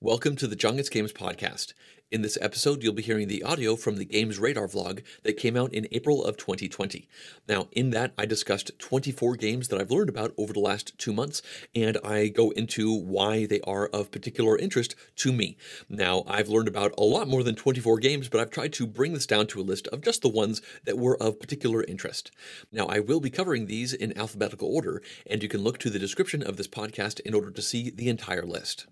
[0.00, 1.72] Welcome to the Jon Gets Games podcast.
[2.12, 5.56] In this episode, you'll be hearing the audio from the Games Radar vlog that came
[5.56, 7.08] out in April of 2020.
[7.48, 11.12] Now, in that, I discussed 24 games that I've learned about over the last two
[11.12, 11.42] months,
[11.74, 15.56] and I go into why they are of particular interest to me.
[15.88, 19.14] Now, I've learned about a lot more than 24 games, but I've tried to bring
[19.14, 22.30] this down to a list of just the ones that were of particular interest.
[22.70, 25.98] Now, I will be covering these in alphabetical order, and you can look to the
[25.98, 28.86] description of this podcast in order to see the entire list.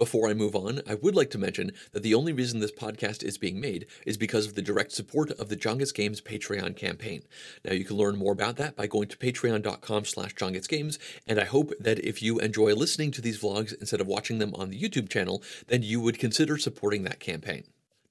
[0.00, 3.22] Before I move on, I would like to mention that the only reason this podcast
[3.22, 6.74] is being made is because of the direct support of the Jon Gets Games Patreon
[6.74, 7.22] campaign.
[7.66, 11.44] Now you can learn more about that by going to patreon.com slash jongetsgames, and I
[11.44, 14.80] hope that if you enjoy listening to these vlogs instead of watching them on the
[14.80, 17.64] YouTube channel, then you would consider supporting that campaign.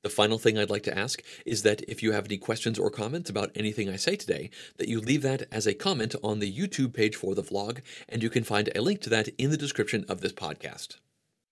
[0.04, 2.92] The final thing I'd like to ask is that if you have any questions or
[2.92, 6.56] comments about anything I say today, that you leave that as a comment on the
[6.56, 9.58] YouTube page for the vlog, and you can find a link to that in the
[9.58, 10.98] description of this podcast.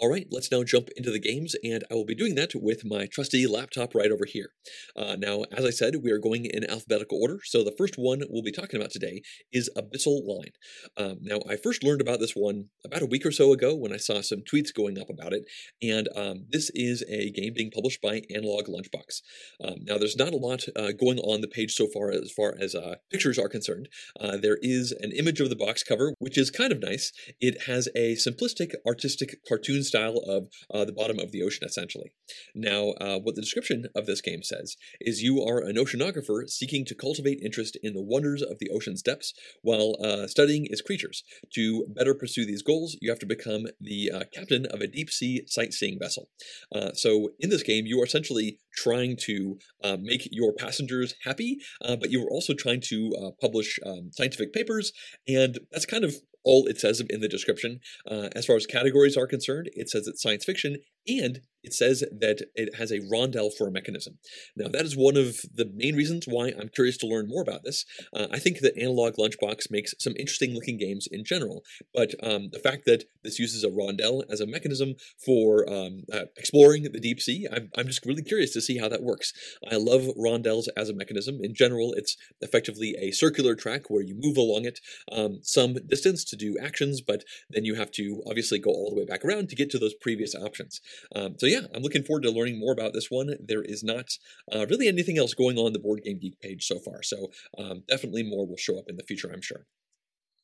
[0.00, 2.86] All right, let's now jump into the games, and I will be doing that with
[2.86, 4.52] my trusty laptop right over here.
[4.96, 8.22] Uh, now, as I said, we are going in alphabetical order, so the first one
[8.30, 9.20] we'll be talking about today
[9.52, 10.52] is Abyssal Line.
[10.96, 13.92] Um, now, I first learned about this one about a week or so ago when
[13.92, 15.44] I saw some tweets going up about it,
[15.82, 19.20] and um, this is a game being published by Analog Lunchbox.
[19.62, 22.54] Um, now, there's not a lot uh, going on the page so far as far
[22.58, 23.90] as uh, pictures are concerned.
[24.18, 27.12] Uh, there is an image of the box cover, which is kind of nice.
[27.38, 32.12] It has a simplistic, artistic cartoon style of uh, the bottom of the ocean, essentially.
[32.54, 36.84] Now, uh, what the description of this game says is you are an oceanographer seeking
[36.86, 41.22] to cultivate interest in the wonders of the ocean's depths while uh, studying its creatures.
[41.54, 45.10] To better pursue these goals, you have to become the uh, captain of a deep
[45.10, 46.28] sea sightseeing vessel.
[46.74, 51.58] Uh, so, in this game, you are essentially trying to uh, make your passengers happy,
[51.80, 54.92] but you are also trying to publish um, scientific papers,
[55.26, 57.80] and that's kind of all it says in the description.
[58.10, 62.00] Uh, as far as categories are concerned, it says it's science fiction and it says
[62.00, 64.18] that it has a rondel for a mechanism.
[64.56, 67.64] Now, that is one of the main reasons why I'm curious to learn more about
[67.64, 67.84] this.
[68.14, 71.62] Uh, I think that Analog Lunchbox makes some interesting looking games in general,
[71.94, 74.94] but um, the fact that this uses a rondel as a mechanism
[75.24, 78.88] for um, uh, exploring the deep sea, I'm, I'm just really curious to see how
[78.88, 79.32] that works.
[79.70, 81.40] I love rondels as a mechanism.
[81.42, 84.80] In general, it's effectively a circular track where you move along it
[85.12, 89.00] um, some distance to do actions, but then you have to obviously go all the
[89.00, 90.80] way back around to get to those previous options.
[91.14, 93.34] Um, so yeah, I'm looking forward to learning more about this one.
[93.40, 94.18] There is not
[94.52, 97.82] uh, really anything else going on the Board Game Geek page so far, so um,
[97.88, 99.66] definitely more will show up in the future, I'm sure.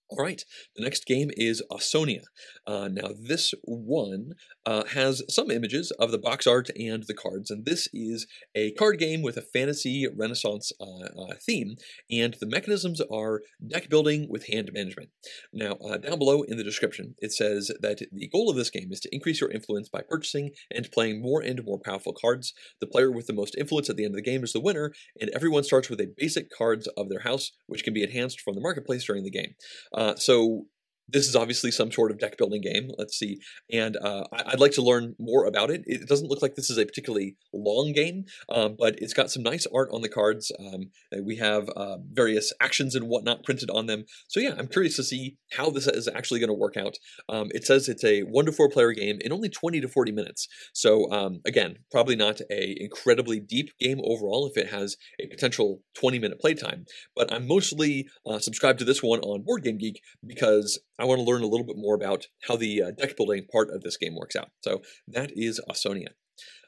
[0.08, 0.44] All right,
[0.76, 2.22] the next game is Ausonia.
[2.64, 4.34] Uh, now, this one
[4.64, 8.70] uh, has some images of the box art and the cards, and this is a
[8.72, 11.74] card game with a fantasy renaissance uh, uh theme,
[12.08, 15.10] and the mechanisms are deck building with hand management.
[15.52, 18.92] Now, uh, down below in the description, it says that the goal of this game
[18.92, 22.54] is to increase your influence by purchasing and playing more and more powerful cards.
[22.80, 24.92] The player with the most influence at the end of the game is the winner,
[25.20, 28.54] and everyone starts with a basic cards of their house, which can be enhanced from
[28.54, 29.56] the marketplace during the game.
[29.96, 30.66] Uh, so
[31.08, 32.90] this is obviously some sort of deck building game.
[32.98, 33.38] Let's see.
[33.72, 35.82] And uh, I'd like to learn more about it.
[35.86, 39.42] It doesn't look like this is a particularly long game, um, but it's got some
[39.42, 40.50] nice art on the cards.
[40.58, 40.90] Um,
[41.22, 44.04] we have uh, various actions and whatnot printed on them.
[44.28, 46.96] So yeah, I'm curious to see how this is actually going to work out.
[47.28, 50.12] Um, it says it's a one to four player game in only 20 to 40
[50.12, 50.48] minutes.
[50.72, 55.82] So um, again, probably not a incredibly deep game overall if it has a potential
[55.94, 56.86] 20 minute playtime.
[57.14, 61.18] But I'm mostly uh, subscribed to this one on Board Game Geek because I want
[61.20, 63.96] to learn a little bit more about how the uh, deck building part of this
[63.96, 64.50] game works out.
[64.62, 66.08] So that is Ausonia.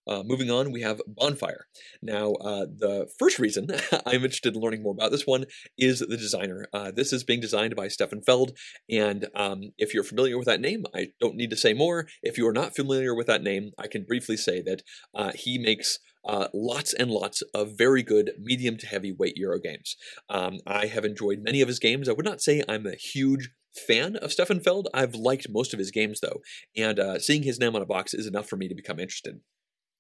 [0.09, 1.67] Uh, moving on, we have Bonfire.
[2.01, 3.69] Now, uh, the first reason
[4.07, 5.45] I'm interested in learning more about this one
[5.77, 6.67] is the designer.
[6.73, 8.57] Uh, this is being designed by Stefan Feld,
[8.89, 12.07] and um, if you're familiar with that name, I don't need to say more.
[12.23, 14.83] If you are not familiar with that name, I can briefly say that
[15.15, 19.59] uh, he makes uh, lots and lots of very good medium to heavy weight Euro
[19.59, 19.97] games.
[20.31, 22.09] Um, I have enjoyed many of his games.
[22.09, 24.89] I would not say I'm a huge fan of Stefan Feld.
[24.93, 26.41] I've liked most of his games though,
[26.77, 29.41] and uh, seeing his name on a box is enough for me to become interested.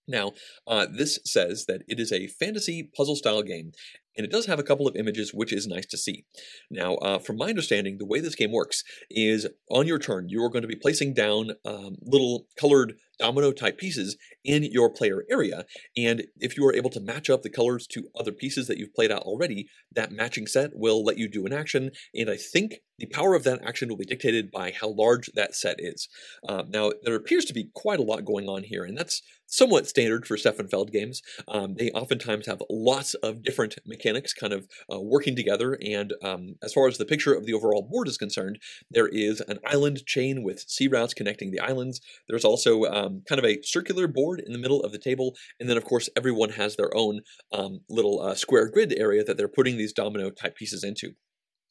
[0.09, 0.33] Now,
[0.67, 3.73] uh, this says that it is a fantasy puzzle style game,
[4.19, 6.25] and it does have a couple of images, which is nice to see.
[6.70, 10.43] Now, uh, from my understanding, the way this game works is on your turn, you
[10.43, 15.25] are going to be placing down um, little colored domino type pieces in your player
[15.31, 15.65] area.
[15.97, 18.94] And if you are able to match up the colors to other pieces that you've
[18.94, 21.91] played out already, that matching set will let you do an action.
[22.14, 25.55] And I think the power of that action will be dictated by how large that
[25.55, 26.09] set is.
[26.49, 29.87] Um, now, there appears to be quite a lot going on here, and that's somewhat
[29.87, 31.23] standard for Stefan Feld games.
[31.47, 34.08] Um, they oftentimes have lots of different mechanics
[34.39, 35.79] kind of uh, working together.
[35.85, 38.59] And um, as far as the picture of the overall board is concerned,
[38.91, 42.01] there is an island chain with sea routes connecting the islands.
[42.29, 45.69] There's also um, kind of a circular board in the middle of the table, and
[45.69, 47.21] then of course everyone has their own
[47.53, 51.15] um, little uh, square grid area that they're putting these domino type pieces into.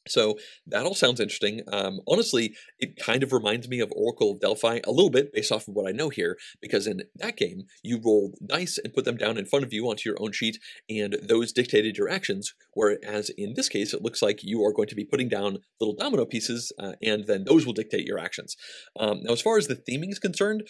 [0.07, 0.37] So
[0.67, 1.61] that all sounds interesting.
[1.71, 5.51] Um, honestly, it kind of reminds me of Oracle of Delphi a little bit based
[5.51, 9.05] off of what I know here, because in that game, you rolled dice and put
[9.05, 10.59] them down in front of you onto your own sheet,
[10.89, 12.53] and those dictated your actions.
[12.73, 15.95] Whereas in this case, it looks like you are going to be putting down little
[15.95, 18.55] domino pieces, uh, and then those will dictate your actions.
[18.99, 20.63] Um, now, as far as the theming is concerned,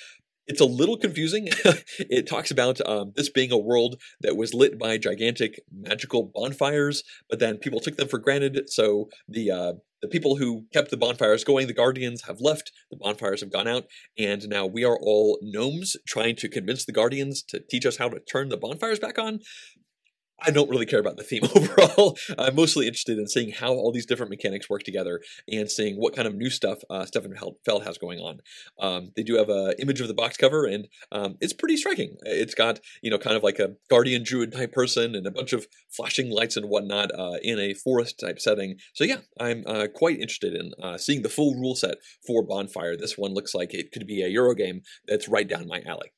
[0.48, 1.48] it's a little confusing.
[2.00, 7.04] it talks about um, this being a world that was lit by gigantic magical bonfires,
[7.30, 8.70] but then people took them for granted.
[8.70, 12.72] So the uh, the people who kept the bonfires going, the guardians, have left.
[12.92, 13.86] The bonfires have gone out,
[14.18, 18.10] and now we are all gnomes trying to convince the guardians to teach us how
[18.10, 19.40] to turn the bonfires back on.
[20.40, 22.18] I don't really care about the theme overall.
[22.38, 26.16] I'm mostly interested in seeing how all these different mechanics work together and seeing what
[26.16, 27.36] kind of new stuff uh, Stefan
[27.66, 28.40] Feld has going on.
[28.80, 32.18] Um, they do have an image of the box cover, and um, it's pretty striking.
[32.24, 35.54] It's got you know kind of like a guardian druid type person and a bunch
[35.54, 38.76] of flashing lights and whatnot uh, in a forest type setting.
[38.94, 41.96] So yeah, I'm uh, quite interested in uh, seeing the full rule set
[42.26, 42.96] for Bonfire.
[42.96, 46.12] This one looks like it could be a Euro game that's right down my alley.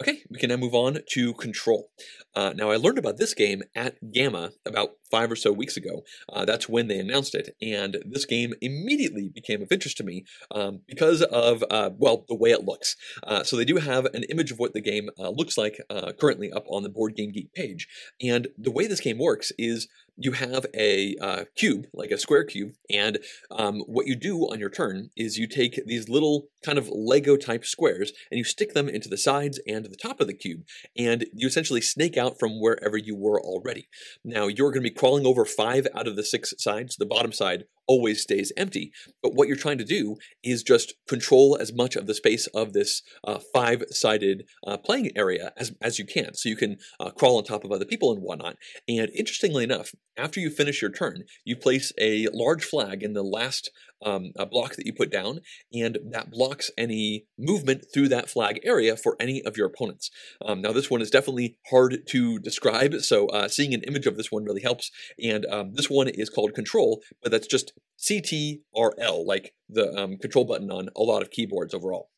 [0.00, 1.90] Okay, we can now move on to Control.
[2.34, 6.02] Uh, now, I learned about this game at GAMA about five or so weeks ago.
[6.32, 10.24] Uh, that's when they announced it, and this game immediately became of interest to me
[10.50, 12.96] um, because of, uh, well, the way it looks.
[13.22, 16.12] Uh, so they do have an image of what the game uh, looks like uh,
[16.18, 17.88] currently up on the Board Game Geek page,
[18.22, 19.88] and the way this game works is
[20.20, 23.18] you have a uh, cube, like a square cube, and
[23.52, 27.36] um, what you do on your turn is you take these little kind of Lego
[27.36, 30.62] type squares and you stick them into the sides and the top of the cube,
[30.96, 33.88] and you essentially snake out from wherever you were already.
[34.24, 36.96] Now, you're going to be crawling over five out of the six sides.
[36.96, 38.92] The bottom side always stays empty.
[39.22, 42.72] But what you're trying to do is just control as much of the space of
[42.72, 46.34] this uh, five sided uh, playing area as, as you can.
[46.34, 48.56] So you can uh, crawl on top of other people and whatnot.
[48.88, 53.22] And interestingly enough, after you finish your turn, you place a large flag in the
[53.22, 53.70] last
[54.04, 55.40] um, a block that you put down,
[55.72, 60.10] and that blocks any movement through that flag area for any of your opponents.
[60.44, 64.16] Um, now, this one is definitely hard to describe, so uh, seeing an image of
[64.16, 64.90] this one really helps.
[65.22, 70.44] And um, this one is called Control, but that's just CTRL, like the um, control
[70.44, 72.10] button on a lot of keyboards overall.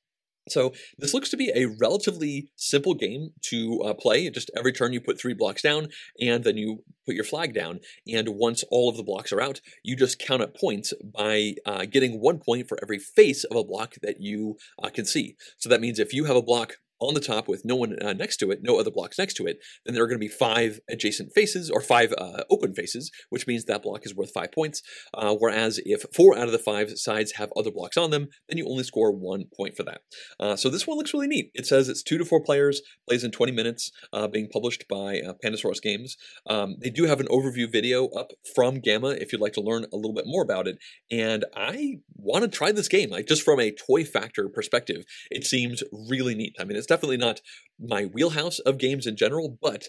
[0.48, 4.28] So this looks to be a relatively simple game to uh, play.
[4.30, 5.88] Just every turn you put three blocks down,
[6.20, 7.80] and then you put your flag down.
[8.08, 11.84] And once all of the blocks are out, you just count up points by uh,
[11.84, 15.36] getting one point for every face of a block that you uh, can see.
[15.58, 18.12] So that means if you have a block on the top with no one uh,
[18.12, 20.28] next to it, no other blocks next to it, then there are going to be
[20.28, 24.52] five adjacent faces or five uh, open faces, which means that block is worth five
[24.52, 24.82] points.
[25.14, 28.58] Uh, whereas if four out of the five sides have other blocks on them, then
[28.58, 30.02] you only score one point for that.
[30.38, 31.50] Uh, so this one looks really neat.
[31.54, 35.20] It says it's two to four players, plays in 20 minutes, uh, being published by
[35.20, 36.16] uh, Pandasaurus Games.
[36.48, 39.86] Um, they do have an overview video up from GAMA if you'd like to learn
[39.92, 40.78] a little bit more about it.
[41.10, 45.04] And I want to try this game, like just from a toy factor perspective.
[45.30, 46.56] It seems really neat.
[46.58, 47.40] I mean, it's definitely not
[47.78, 49.88] my wheelhouse of games in general, but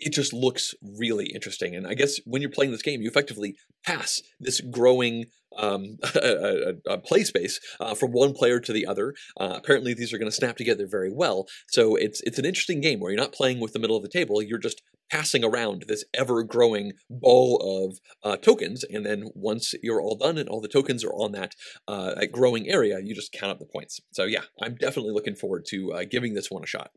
[0.00, 1.76] it just looks really interesting.
[1.76, 3.54] And I guess when you're playing this game, you effectively
[3.84, 5.26] pass this growing
[5.56, 9.14] um, a, a, a, play space uh, from one player to the other.
[9.38, 11.46] Uh, apparently, these are going to snap together very well.
[11.68, 14.08] So it's it's an interesting game where you're not playing with the middle of the
[14.08, 14.40] table.
[14.40, 20.00] You're just passing around this ever growing ball of uh, tokens, and then once you're
[20.00, 21.54] all done and all the tokens are on that,
[21.88, 24.00] uh, that growing area, you just count up the points.
[24.12, 26.90] So yeah, I'm definitely looking forward to uh, giving this one a shot.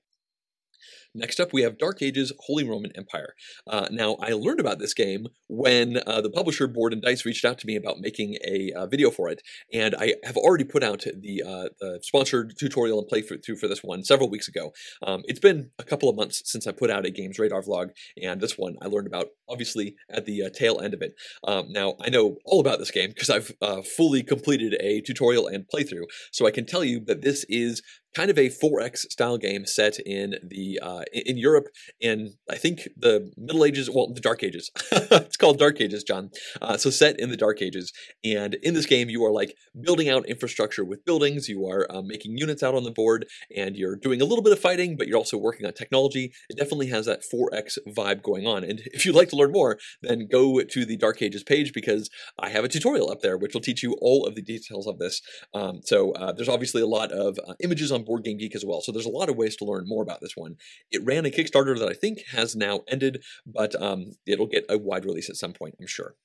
[1.16, 3.36] Next up, we have Dark Ages Holy Roman Empire.
[3.68, 7.46] Uh, now, I learned about this game when uh, the publisher Board and Dice reached
[7.46, 9.42] out to me about making a uh, video for it,
[9.72, 13.84] and I have already put out the, uh, the sponsored tutorial and playthrough for this
[13.84, 14.74] one several weeks ago.
[15.06, 17.90] Um, it's been a couple of months since I put out a Games Radar vlog,
[18.22, 21.14] and this one I learned about obviously at the uh, tail end of it.
[21.48, 25.46] Um, now, I know all about this game because I've uh, fully completed a tutorial
[25.46, 27.84] and playthrough, so I can tell you that this is
[28.16, 31.68] kind of a 4X style game set in the uh, in Europe
[32.00, 34.72] in I think the Middle Ages, well, the Dark Ages.
[34.92, 36.32] it's called Dark Ages, John.
[36.62, 37.94] Uh, so set in the Dark Ages,
[38.24, 41.50] and in this game you are like building out infrastructure with buildings.
[41.50, 44.54] You are uh, making units out on the board, and you're doing a little bit
[44.54, 46.34] of fighting, but you're also working on technology.
[46.50, 48.64] It definitely has that 4X vibe going on.
[48.64, 52.10] And if you'd like to learn more, then go to the Dark Ages page because
[52.40, 55.00] I have a tutorial up there which will teach you all of the details of
[55.00, 55.22] this.
[55.54, 58.66] Um, so uh, there's obviously a lot of uh, images on Board Game Geek as
[58.66, 58.82] well.
[58.82, 60.56] So there's a lot of ways to learn more about this one.
[60.92, 64.78] It ran a Kickstarter that I think has now ended, but um, it'll get a
[64.78, 66.16] wide release at some point, I'm sure.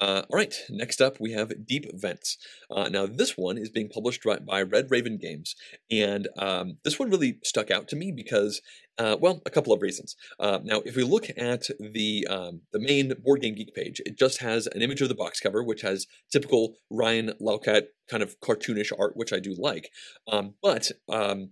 [0.00, 2.38] Uh, all right, next up we have Deep Vents.
[2.70, 5.56] Uh, now, this one is being published by, Red Raven Games,
[5.90, 8.60] and um, this one really stuck out to me because,
[8.98, 10.14] uh, well, a couple of reasons.
[10.38, 14.18] Uh, now, if we look at the um, the main Board Game Geek page, it
[14.18, 18.38] just has an image of the box cover, which has typical Ryan Laukat kind of
[18.40, 19.90] cartoonish art, which I do like.
[20.30, 21.50] Um, but um,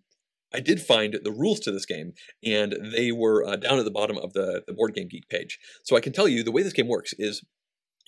[0.54, 3.90] I did find the rules to this game, and they were uh, down at the
[3.90, 5.58] bottom of the, the Board Game Geek page.
[5.84, 7.42] So I can tell you the way this game works is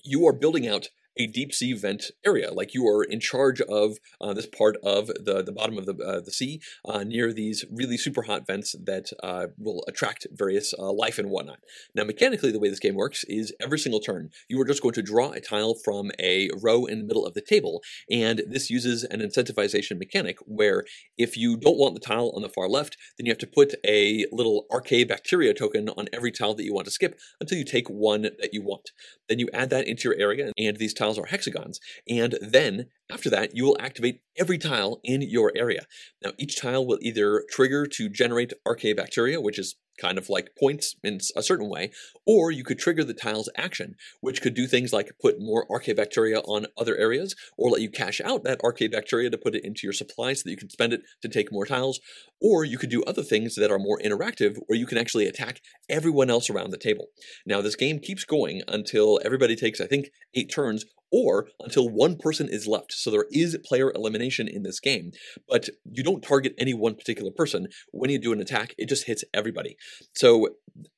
[0.09, 0.89] you are building out
[1.19, 2.53] a deep sea vent area.
[2.53, 5.95] Like you are in charge of uh, this part of the, the bottom of the,
[5.95, 10.73] uh, the sea uh, near these really super hot vents that uh, will attract various
[10.79, 11.59] uh, life and whatnot.
[11.95, 14.95] Now, mechanically, the way this game works is every single turn, you are just going
[14.95, 17.83] to draw a tile from a row in the middle of the table.
[18.11, 20.85] And this uses an incentivization mechanic where
[21.17, 23.75] if you don't want the tile on the far left, then you have to put
[23.87, 27.89] a little Archaebacteria token on every tile that you want to skip until you take
[27.89, 28.91] one that you want.
[29.29, 31.81] Then you add that into your area, and these tiles tiles are hexagons.
[32.09, 35.87] And then after that, you will activate every tile in your area.
[36.23, 40.95] Now, each tile will either trigger to generate Archaebacteria, which is kind of like points
[41.03, 41.91] in a certain way,
[42.25, 46.41] or you could trigger the tile's action, which could do things like put more Archaebacteria
[46.47, 49.93] on other areas, or let you cash out that Archaebacteria to put it into your
[49.93, 51.99] supply so that you can spend it to take more tiles,
[52.41, 55.61] or you could do other things that are more interactive where you can actually attack
[55.89, 57.07] everyone else around the table.
[57.45, 62.17] Now, this game keeps going until everybody takes, I think, eight turns, or until one
[62.17, 62.93] person is left.
[62.93, 65.13] So there is player elimination in this game,
[65.49, 67.69] but you don't target any one particular person.
[67.93, 69.77] When you do an attack, it just hits everybody.
[70.15, 70.49] So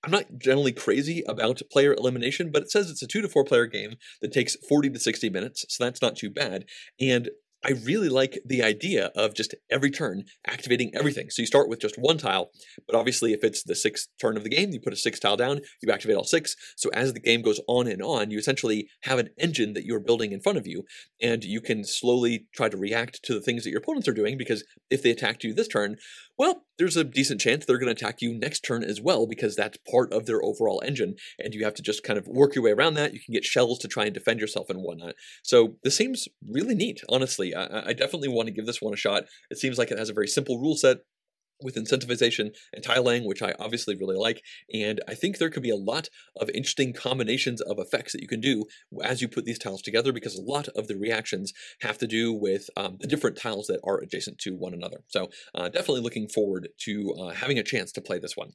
[0.03, 3.45] I'm not generally crazy about player elimination, but it says it's a two to four
[3.45, 6.65] player game that takes 40 to 60 minutes, so that's not too bad.
[7.01, 7.31] And
[7.63, 11.29] I really like the idea of just every turn activating everything.
[11.31, 12.51] So you start with just one tile,
[12.87, 15.37] but obviously, if it's the sixth turn of the game, you put a six tile
[15.37, 16.57] down, you activate all six.
[16.77, 20.01] So as the game goes on and on, you essentially have an engine that you're
[20.01, 20.85] building in front of you,
[21.21, 24.39] and you can slowly try to react to the things that your opponents are doing.
[24.39, 25.97] Because if they attacked you this turn,
[26.41, 29.55] well, there's a decent chance they're going to attack you next turn as well because
[29.55, 31.17] that's part of their overall engine.
[31.39, 33.13] And you have to just kind of work your way around that.
[33.13, 35.17] You can get shells to try and defend yourself and whatnot.
[35.43, 37.55] So this seems really neat, honestly.
[37.55, 39.25] I, I definitely want to give this one a shot.
[39.51, 41.01] It seems like it has a very simple rule set
[41.63, 44.43] with incentivization and tiling, which I obviously really like.
[44.73, 48.29] And I think there could be a lot of interesting combinations of effects that you
[48.29, 48.65] can do
[49.03, 52.33] as you put these tiles together because a lot of the reactions have to do
[52.33, 55.03] with um, the different tiles that are adjacent to one another.
[55.09, 58.53] So uh, definitely looking forward to uh, having a chance to play this one.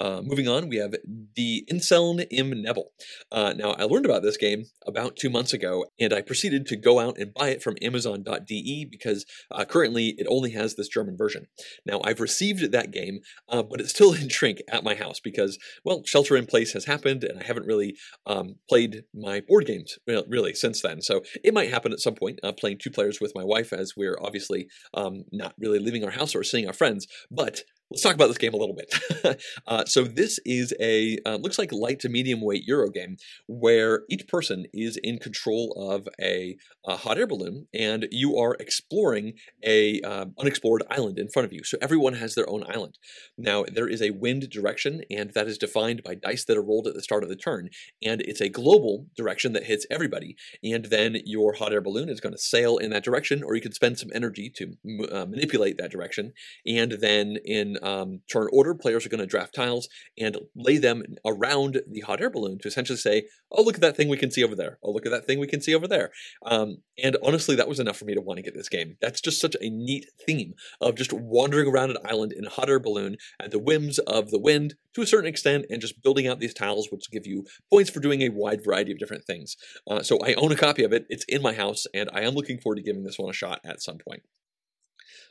[0.00, 0.94] Uh, moving on, we have
[1.36, 2.90] the Inseln im Nebel.
[3.30, 6.76] Uh, now, I learned about this game about two months ago, and I proceeded to
[6.76, 11.16] go out and buy it from Amazon.de because uh, currently it only has this German
[11.16, 11.46] version.
[11.86, 15.58] Now, I've received that game, uh, but it's still in shrink at my house because,
[15.84, 17.96] well, shelter in place has happened, and I haven't really
[18.26, 21.02] um, played my board games really since then.
[21.02, 23.92] So it might happen at some point, uh, playing two players with my wife as
[23.96, 27.06] we're obviously um, not really leaving our house or seeing our friends.
[27.30, 27.62] But
[27.94, 29.40] Let's talk about this game a little bit.
[29.68, 34.02] uh, so this is a uh, looks like light to medium weight Euro game where
[34.10, 39.34] each person is in control of a, a hot air balloon and you are exploring
[39.64, 41.62] a um, unexplored island in front of you.
[41.62, 42.98] So everyone has their own island.
[43.38, 46.88] Now there is a wind direction and that is defined by dice that are rolled
[46.88, 47.68] at the start of the turn
[48.04, 50.34] and it's a global direction that hits everybody.
[50.64, 53.62] And then your hot air balloon is going to sail in that direction or you
[53.62, 54.72] can spend some energy to
[55.12, 56.32] uh, manipulate that direction.
[56.66, 59.88] And then in um, turn order, players are going to draft tiles
[60.18, 63.96] and lay them around the hot air balloon to essentially say, oh, look at that
[63.96, 64.78] thing we can see over there.
[64.82, 66.10] Oh, look at that thing we can see over there.
[66.44, 68.96] Um, and honestly, that was enough for me to want to get this game.
[69.00, 72.70] That's just such a neat theme of just wandering around an island in a hot
[72.70, 76.26] air balloon at the whims of the wind to a certain extent and just building
[76.26, 79.56] out these tiles, which give you points for doing a wide variety of different things.
[79.88, 81.04] Uh, so I own a copy of it.
[81.08, 83.60] It's in my house, and I am looking forward to giving this one a shot
[83.64, 84.22] at some point.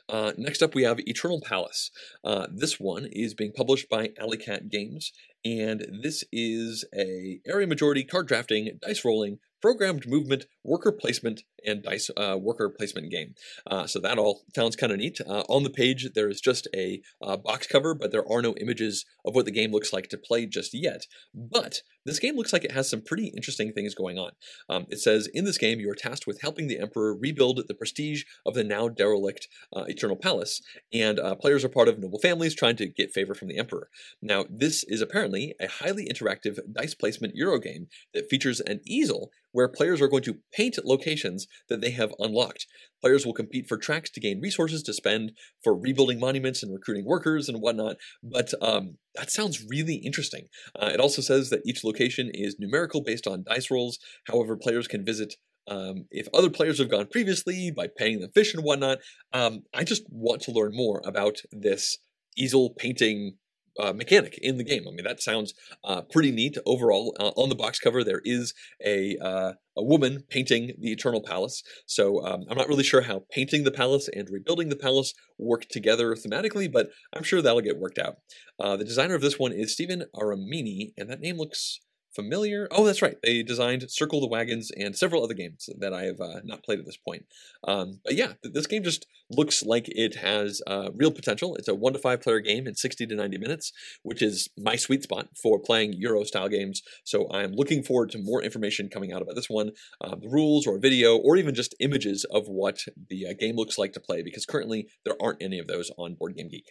[0.08, 1.90] Uh, next up, we have Eternal Palace.
[2.22, 5.12] Uh, this one is being published by Alley Cat Games,
[5.44, 11.82] and this is a area majority card drafting, dice rolling, programmed movement, worker placement, and
[11.82, 13.34] dice uh, worker placement game.
[13.66, 15.20] Uh, so that all sounds kind of neat.
[15.26, 18.54] Uh, on the page, there is just a uh, box cover, but there are no
[18.56, 21.06] images of what the game looks like to play just yet.
[21.34, 24.32] But this game looks like it has some pretty interesting things going on.
[24.68, 27.74] Um, it says, in this game, you are tasked with helping the Emperor rebuild the
[27.74, 30.60] prestige of the now derelict uh, Eternal Palace,
[30.92, 33.88] and uh, players are part of noble families trying to get favor from the Emperor.
[34.20, 39.30] Now, this is apparently a highly interactive dice placement Euro game that features an easel
[39.54, 42.66] where players are going to paint locations that they have unlocked.
[43.00, 47.04] Players will compete for tracks to gain resources to spend for rebuilding monuments and recruiting
[47.04, 47.96] workers and whatnot.
[48.20, 50.48] But um, that sounds really interesting.
[50.78, 53.98] Uh, it also says that each location is numerical based on dice rolls.
[54.26, 55.34] However, players can visit
[55.66, 58.98] um, if other players have gone previously by paying them fish and whatnot.
[59.32, 61.98] Um, I just want to learn more about this
[62.36, 63.36] easel painting
[63.78, 64.84] uh, mechanic in the game.
[64.86, 65.54] I mean, that sounds
[65.84, 67.14] uh, pretty neat overall.
[67.18, 68.54] Uh, on the box cover, there is
[68.84, 71.62] a uh, a woman painting the Eternal Palace.
[71.86, 75.68] So um, I'm not really sure how painting the palace and rebuilding the palace work
[75.68, 78.16] together thematically, but I'm sure that'll get worked out.
[78.60, 81.80] Uh, the designer of this one is Steven Aramini, and that name looks
[82.14, 82.68] familiar.
[82.70, 83.16] Oh, that's right.
[83.22, 86.78] They designed Circle the Wagons and several other games that I have uh, not played
[86.78, 87.26] at this point.
[87.66, 91.56] Um, but yeah, this game just looks like it has uh, real potential.
[91.56, 94.76] It's a one to five player game in 60 to 90 minutes, which is my
[94.76, 96.82] sweet spot for playing Euro style games.
[97.04, 100.66] So I'm looking forward to more information coming out about this one, uh, the rules
[100.66, 104.22] or video, or even just images of what the uh, game looks like to play,
[104.22, 106.70] because currently there aren't any of those on Board Game Geek.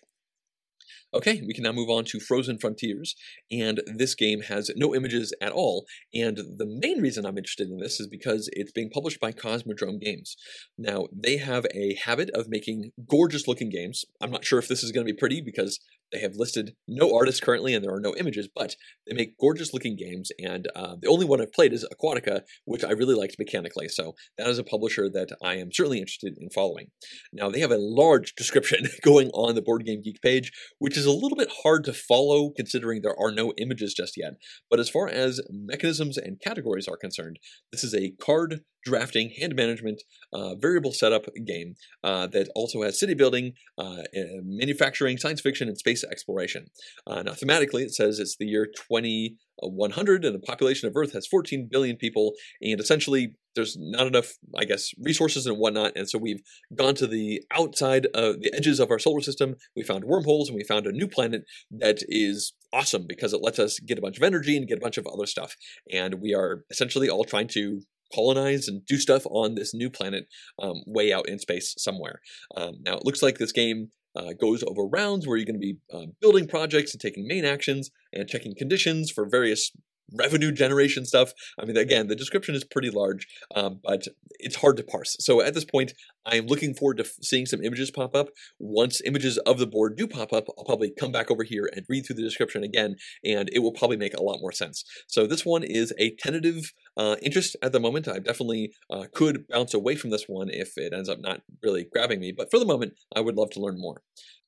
[1.13, 3.15] Okay, we can now move on to Frozen Frontiers,
[3.51, 7.77] and this game has no images at all, and the main reason I'm interested in
[7.77, 10.35] this is because it's being published by Cosmodrome Games.
[10.77, 14.05] Now, they have a habit of making gorgeous looking games.
[14.21, 15.79] I'm not sure if this is going to be pretty because
[16.13, 18.75] they have listed no artists currently and there are no images, but
[19.08, 20.32] they make gorgeous looking games.
[20.39, 23.88] And uh, the only one I've played is Aquatica, which I really liked mechanically.
[23.89, 26.88] So that is a publisher that I am certainly interested in following.
[27.34, 31.05] Now, they have a large description going on the Board Game Geek page, which is
[31.05, 34.34] a little bit hard to follow considering there are no images just yet.
[34.70, 37.39] But as far as mechanisms and categories are concerned,
[37.72, 42.99] this is a card drafting, hand management, uh, variable setup game uh, that also has
[42.99, 44.03] city building, uh,
[44.43, 46.67] manufacturing, science fiction, and space exploration.
[47.07, 51.27] Uh, now, thematically, it says it's the year 2100 and the population of Earth has
[51.27, 56.17] 14 billion people, and essentially there's not enough, I guess, resources and whatnot, and so
[56.17, 56.41] we've
[56.75, 59.55] gone to the outside, of the edges of our solar system.
[59.75, 63.59] We found wormholes, and we found a new planet that is awesome because it lets
[63.59, 65.55] us get a bunch of energy and get a bunch of other stuff.
[65.91, 67.81] And we are essentially all trying to
[68.13, 70.27] colonize and do stuff on this new planet
[70.62, 72.22] um, way out in space somewhere.
[72.55, 75.60] Um, now, it looks like this game uh, goes over rounds where you're going to
[75.60, 79.71] be uh, building projects and taking main actions and checking conditions for various
[80.13, 81.34] revenue generation stuff.
[81.60, 84.08] I mean, again, the description is pretty large, um, but
[84.39, 85.15] it's hard to parse.
[85.19, 85.93] So at this point,
[86.26, 88.30] I am looking forward to f- seeing some images pop up.
[88.60, 91.86] Once images of the board do pop up, I'll probably come back over here and
[91.89, 94.84] read through the description again, and it will probably make a lot more sense.
[95.08, 98.08] So this one is a tentative uh, interest at the moment.
[98.08, 101.86] I definitely uh, could bounce away from this one if it ends up not really
[101.91, 104.02] grabbing me, but for the moment, I would love to learn more.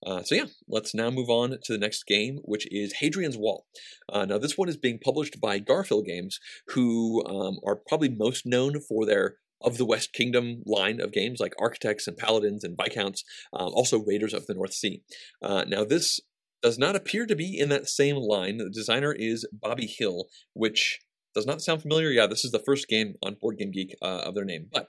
[0.05, 3.65] Uh, so yeah, let's now move on to the next game, which is Hadrian's Wall.
[4.11, 6.39] Uh, now this one is being published by Garphill Games,
[6.69, 11.39] who um, are probably most known for their of the West Kingdom line of games
[11.39, 15.01] like Architects and Paladins and Viscounts, um, also Raiders of the North Sea.
[15.41, 16.19] Uh, now this
[16.61, 18.57] does not appear to be in that same line.
[18.57, 20.99] The designer is Bobby Hill, which
[21.33, 22.09] does not sound familiar.
[22.09, 24.87] Yeah, this is the first game on Board Game Geek uh, of their name, but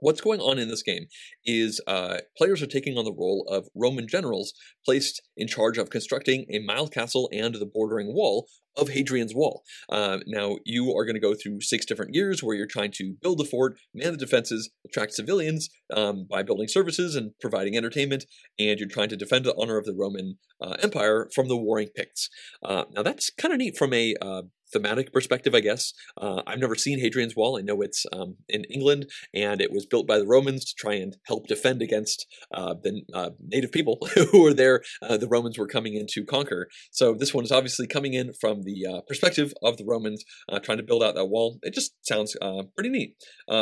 [0.00, 1.06] What's going on in this game
[1.44, 4.52] is uh, players are taking on the role of Roman generals
[4.84, 9.64] placed in charge of constructing a mile castle and the bordering wall of Hadrian's Wall.
[9.88, 13.14] Uh, now, you are going to go through six different years where you're trying to
[13.20, 18.24] build the fort, man the defenses, attract civilians um, by building services and providing entertainment,
[18.58, 21.88] and you're trying to defend the honor of the Roman uh, Empire from the warring
[21.94, 22.30] Picts.
[22.62, 25.92] Uh, now, that's kind of neat from a uh, thematic perspective, I guess.
[26.20, 27.58] Uh, I've never seen Hadrian's Wall.
[27.58, 30.94] I know it's um, in England, and it was built by the Romans to try
[30.94, 34.82] and help defend against uh, the uh, native people who were there.
[35.02, 36.68] Uh, the Romans were coming in to conquer.
[36.90, 40.58] So this one is obviously coming in from the uh, perspective of the Romans uh,
[40.58, 41.58] trying to build out that wall.
[41.62, 42.36] It just sounds
[42.74, 43.16] pretty neat.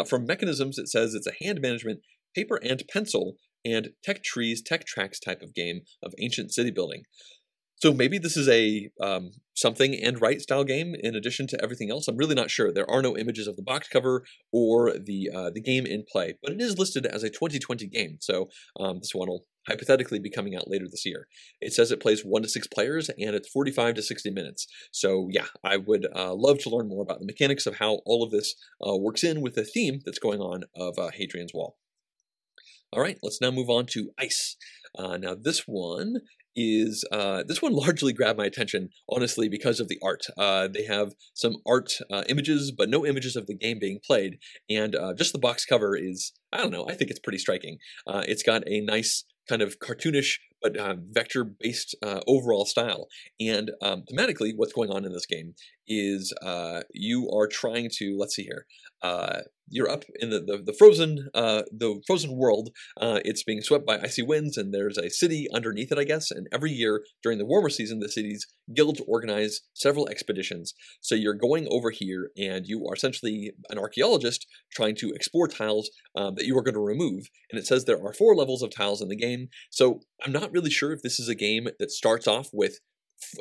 [0.09, 2.01] from mechanisms, it says it's a hand management,
[2.35, 7.03] paper and pencil, and tech trees, tech tracks type of game of ancient city building.
[7.77, 11.91] So maybe this is a um, something and right style game in addition to everything
[11.91, 12.09] else.
[12.09, 12.73] I'm really not sure.
[12.73, 16.39] There are no images of the box cover or the uh, the game in play,
[16.43, 18.17] but it is listed as a 2020 game.
[18.21, 18.49] So
[18.81, 21.27] um, this one will hypothetically be coming out later this year.
[21.61, 24.67] It says it plays one to six players and it's 45 to 60 minutes.
[24.93, 28.23] So yeah, I would uh, love to learn more about the mechanics of how all
[28.23, 28.55] of this
[28.87, 31.77] uh, works in with the theme that's going on of uh, Hadrian's Wall.
[32.93, 34.57] All right, let's now move on to Ice.
[34.97, 36.21] Uh, now, this one
[36.57, 40.27] is uh, this one largely grabbed my attention, honestly, because of the art.
[40.37, 44.39] Uh, they have some art uh, images, but no images of the game being played.
[44.69, 47.79] And uh, just the box cover is, I don't know, I think it's pretty striking.
[48.07, 53.09] Uh, it's got a nice kind of cartoonish but uh, vector based uh, overall style.
[53.41, 55.55] And um, thematically, what's going on in this game
[55.87, 58.67] is uh, you are trying to, let's see here,
[59.03, 62.71] uh, you're up in the the, the frozen uh, the frozen world.
[63.01, 66.31] Uh, it's being swept by icy winds, and there's a city underneath it, I guess.
[66.31, 70.75] And every year during the warmer season, the city's guilds organize several expeditions.
[71.01, 75.91] So you're going over here, and you are essentially an archaeologist trying to explore tiles
[76.17, 77.25] um, that you are going to remove.
[77.51, 79.49] And it says there are four levels of tiles in the game.
[79.71, 82.79] So I'm not really sure if this is a game that starts off with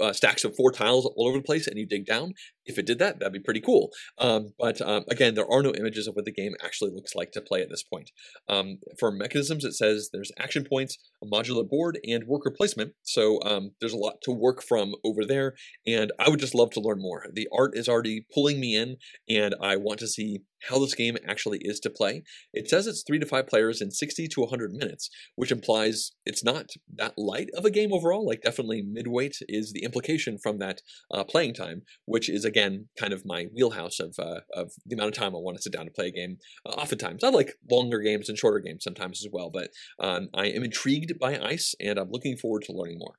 [0.02, 2.34] uh, stacks of four tiles all over the place and you dig down.
[2.66, 3.92] If it did that, that'd be pretty cool.
[4.18, 7.32] Um, but um, again, there are no images of what the game actually looks like
[7.34, 8.12] to play at this point.
[8.48, 12.94] Um, for mechanisms, it says there's action points, a modular board, and worker placement.
[13.04, 15.54] So um, there's a lot to work from over there,
[15.86, 17.26] and I would just love to learn more.
[17.32, 18.98] The art is already pulling me in,
[19.30, 22.24] and I want to see how this game actually is to play.
[22.54, 26.44] It says it's three to five players in 60 to 100 minutes, which implies it's
[26.44, 28.26] not that light of a game overall.
[28.26, 33.14] Like, definitely midweight is the implication from that uh, playing time, which is again kind
[33.14, 35.86] of my wheelhouse of uh, of the amount of time I want to sit down
[35.86, 36.38] to play a game.
[36.66, 40.48] Uh, oftentimes, I like longer games and shorter games sometimes as well, but um, I
[40.48, 43.16] am intrigued by Ice, and I'm looking forward to learning more.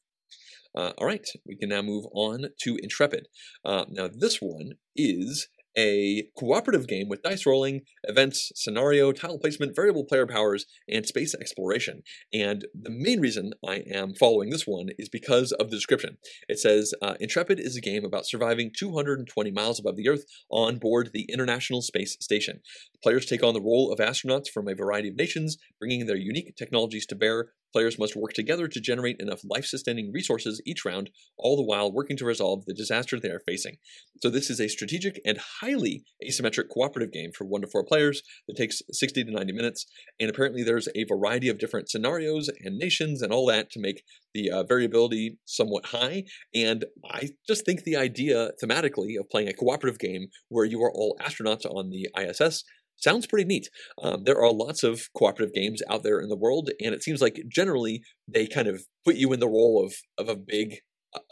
[0.75, 3.29] Uh, all right, we can now move on to Intrepid.
[3.65, 9.77] Uh, now, this one is a cooperative game with dice rolling, events, scenario, tile placement,
[9.77, 12.03] variable player powers, and space exploration.
[12.33, 16.19] And the main reason I am following this one is because of the description.
[16.49, 20.79] It says uh, Intrepid is a game about surviving 220 miles above the Earth on
[20.79, 22.61] board the International Space Station.
[23.03, 26.57] Players take on the role of astronauts from a variety of nations, bringing their unique
[26.57, 31.11] technologies to bear Players must work together to generate enough life sustaining resources each round,
[31.37, 33.77] all the while working to resolve the disaster they are facing.
[34.23, 38.23] So, this is a strategic and highly asymmetric cooperative game for one to four players
[38.49, 39.85] that takes 60 to 90 minutes.
[40.19, 44.05] And apparently, there's a variety of different scenarios and nations and all that to make
[44.33, 46.25] the uh, variability somewhat high.
[46.55, 50.93] And I just think the idea thematically of playing a cooperative game where you are
[50.93, 52.65] all astronauts on the ISS
[52.97, 53.69] sounds pretty neat.
[54.03, 57.21] Um, there are lots of cooperative games out there in the world, and it seems
[57.21, 60.79] like generally they kind of put you in the role of of a big.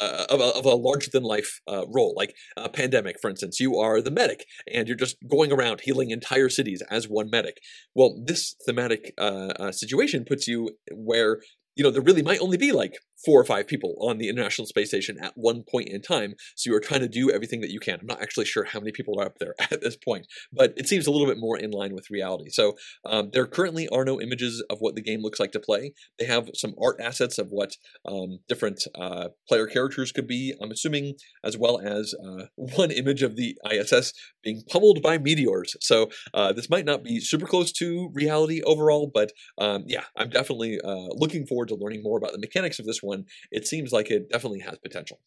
[0.01, 3.61] Uh, of, a, of a larger than life uh, role, like a pandemic, for instance.
[3.61, 7.59] You are the medic, and you're just going around healing entire cities as one medic.
[7.95, 11.41] Well, this thematic uh, uh situation puts you where
[11.77, 14.67] you know, there really might only be like four or five people on the International
[14.67, 16.35] Space Station at one point in time.
[16.57, 18.01] So you are trying to do everything that you can.
[18.01, 20.89] I'm not actually sure how many people are up there at this point, but it
[20.89, 22.51] seems a little bit more in line with reality.
[22.51, 22.75] So
[23.07, 25.93] um, there currently are no images of what the game looks like to play.
[26.19, 30.71] They have some art assets of what um, different uh, player characters could be, I'm
[30.71, 35.77] assuming, as well as uh, one image of the ISS being pummeled by meteors.
[35.81, 40.31] So uh, this might not be super close to reality overall, but um, yeah, I'm
[40.31, 43.93] definitely uh, looking forward to learning more about the mechanics of this one, it seems
[43.93, 45.21] like it definitely has potential.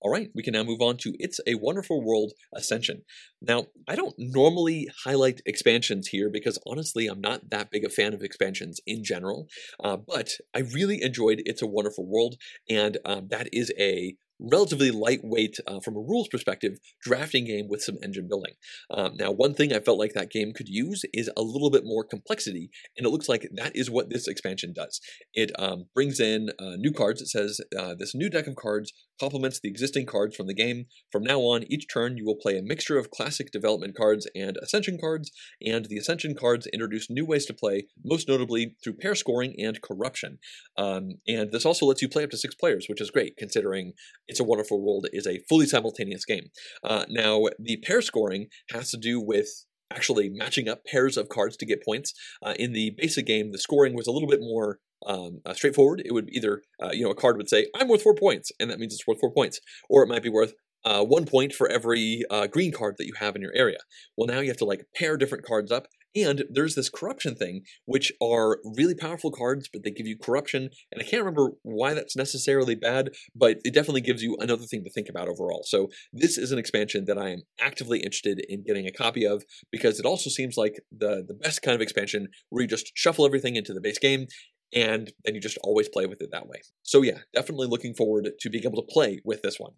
[0.00, 3.02] All right, we can now move on to It's a Wonderful World Ascension.
[3.42, 8.14] Now, I don't normally highlight expansions here because honestly, I'm not that big a fan
[8.14, 9.48] of expansions in general,
[9.82, 12.36] uh, but I really enjoyed It's a Wonderful World,
[12.70, 17.82] and um, that is a relatively lightweight, uh, from a rules perspective, drafting game with
[17.82, 18.54] some engine building.
[18.90, 21.84] Um, now, one thing I felt like that game could use is a little bit
[21.84, 25.00] more complexity, and it looks like that is what this expansion does.
[25.34, 27.20] It um, brings in uh, new cards.
[27.20, 30.86] It says uh, this new deck of cards complements the existing cards from the game.
[31.10, 34.56] From now on, each turn you will play a mixture of classic development cards and
[34.58, 35.30] Ascension cards,
[35.64, 39.80] and the Ascension cards introduce new ways to play, most notably through pair scoring and
[39.82, 40.38] corruption.
[40.76, 43.92] Um, and this also lets you play up to six players, which is great considering
[44.26, 46.50] It's a Wonderful World is a fully simultaneous game.
[46.82, 49.48] Uh, now, the pair scoring has to do with
[49.90, 52.12] actually matching up pairs of cards to get points.
[52.42, 56.02] Uh, in the basic game, the scoring was a little bit more um, uh, straightforward.
[56.04, 58.70] It would either, uh, you know, a card would say, I'm worth four points, and
[58.70, 59.60] that means it's worth four points.
[59.88, 63.14] Or it might be worth uh, one point for every uh, green card that you
[63.18, 63.78] have in your area.
[64.16, 65.86] Well, now you have to like pair different cards up.
[66.16, 70.70] And there's this corruption thing, which are really powerful cards, but they give you corruption.
[70.90, 74.84] And I can't remember why that's necessarily bad, but it definitely gives you another thing
[74.84, 75.64] to think about overall.
[75.66, 79.44] So this is an expansion that I am actively interested in getting a copy of
[79.70, 83.26] because it also seems like the the best kind of expansion where you just shuffle
[83.26, 84.26] everything into the base game
[84.74, 86.60] and then you just always play with it that way.
[86.82, 89.72] So yeah, definitely looking forward to being able to play with this one.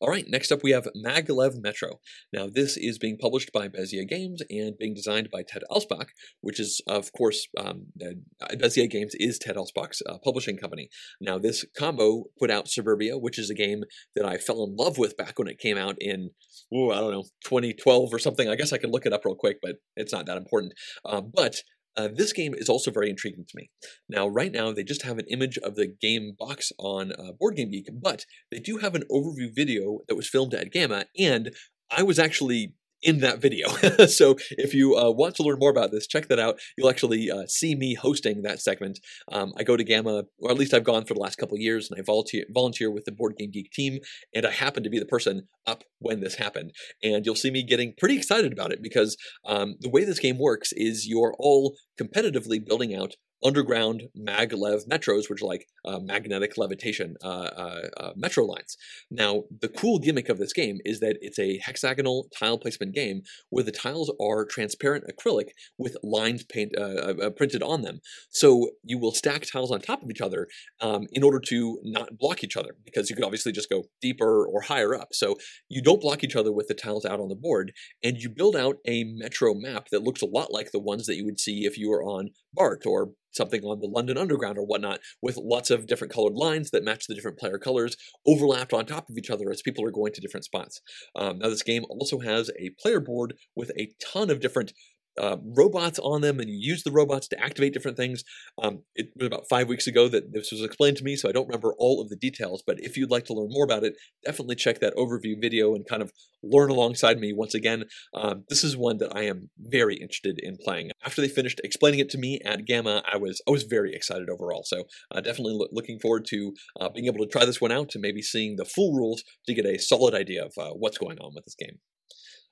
[0.00, 1.98] All right, next up we have Maglev Metro.
[2.32, 6.06] Now, this is being published by Bezier Games and being designed by Ted Alspach,
[6.40, 10.88] which is, of course, um, uh, Bezier Games is Ted Alspach's uh, publishing company.
[11.20, 13.82] Now, this combo put out Suburbia, which is a game
[14.14, 16.30] that I fell in love with back when it came out in,
[16.72, 18.48] ooh, I don't know, 2012 or something.
[18.48, 20.74] I guess I can look it up real quick, but it's not that important.
[21.04, 21.56] Uh, but
[21.96, 23.70] uh, this game is also very intriguing to me.
[24.08, 27.56] Now, right now, they just have an image of the game box on uh, Board
[27.56, 31.54] Game Geek, but they do have an overview video that was filmed at GAMA, and
[31.90, 33.68] I was actually in that video.
[34.06, 36.58] so if you uh, want to learn more about this, check that out.
[36.76, 38.98] You'll actually uh, see me hosting that segment.
[39.30, 41.90] Um, I go to GAMA, or at least I've gone for the last couple years,
[41.90, 43.98] and I volunteer, volunteer with the Board Game Geek team,
[44.34, 46.72] and I happen to be the person up when this happened.
[47.02, 50.38] And you'll see me getting pretty excited about it because um, the way this game
[50.38, 56.58] works is you're all competitively building out underground maglev metros, which are like uh, magnetic
[56.58, 58.76] levitation uh, uh, uh, metro lines.
[59.10, 63.22] Now, the cool gimmick of this game is that it's a hexagonal tile placement game
[63.50, 68.00] where the tiles are transparent acrylic with lines paint, uh, printed on them.
[68.30, 70.48] So you will stack tiles on top of each other
[70.80, 74.46] um, in order to not block each other, because you could obviously just go deeper
[74.46, 75.08] or higher up.
[75.12, 75.36] So
[75.68, 77.72] you don't block each other with the tiles out on the board,
[78.02, 81.16] and you build out a metro map that looks a lot like the ones that
[81.16, 84.66] you would see if you were on BART or something on the London Underground or
[84.66, 88.84] whatnot, with lots of different colored lines that match the different player colors overlapped on
[88.84, 90.80] top of each other as people are going to different spots.
[91.14, 94.72] Um, now, this game also has a player board with a ton of different
[95.18, 98.24] uh, robots on them and you use the robots to activate different things.
[98.62, 101.32] Um, it was about five weeks ago that this was explained to me, so I
[101.32, 102.62] don't remember all of the details.
[102.66, 105.86] But if you'd like to learn more about it, definitely check that overview video and
[105.88, 107.84] kind of learn alongside me once again.
[108.14, 110.90] Um, this is one that I am very interested in playing.
[111.04, 114.28] After they finished explaining it to me at GAMA, I was I was very excited
[114.30, 114.62] overall.
[114.64, 117.94] So uh, definitely lo- looking forward to uh, being able to try this one out
[117.94, 121.18] and maybe seeing the full rules to get a solid idea of uh, what's going
[121.18, 121.78] on with this game.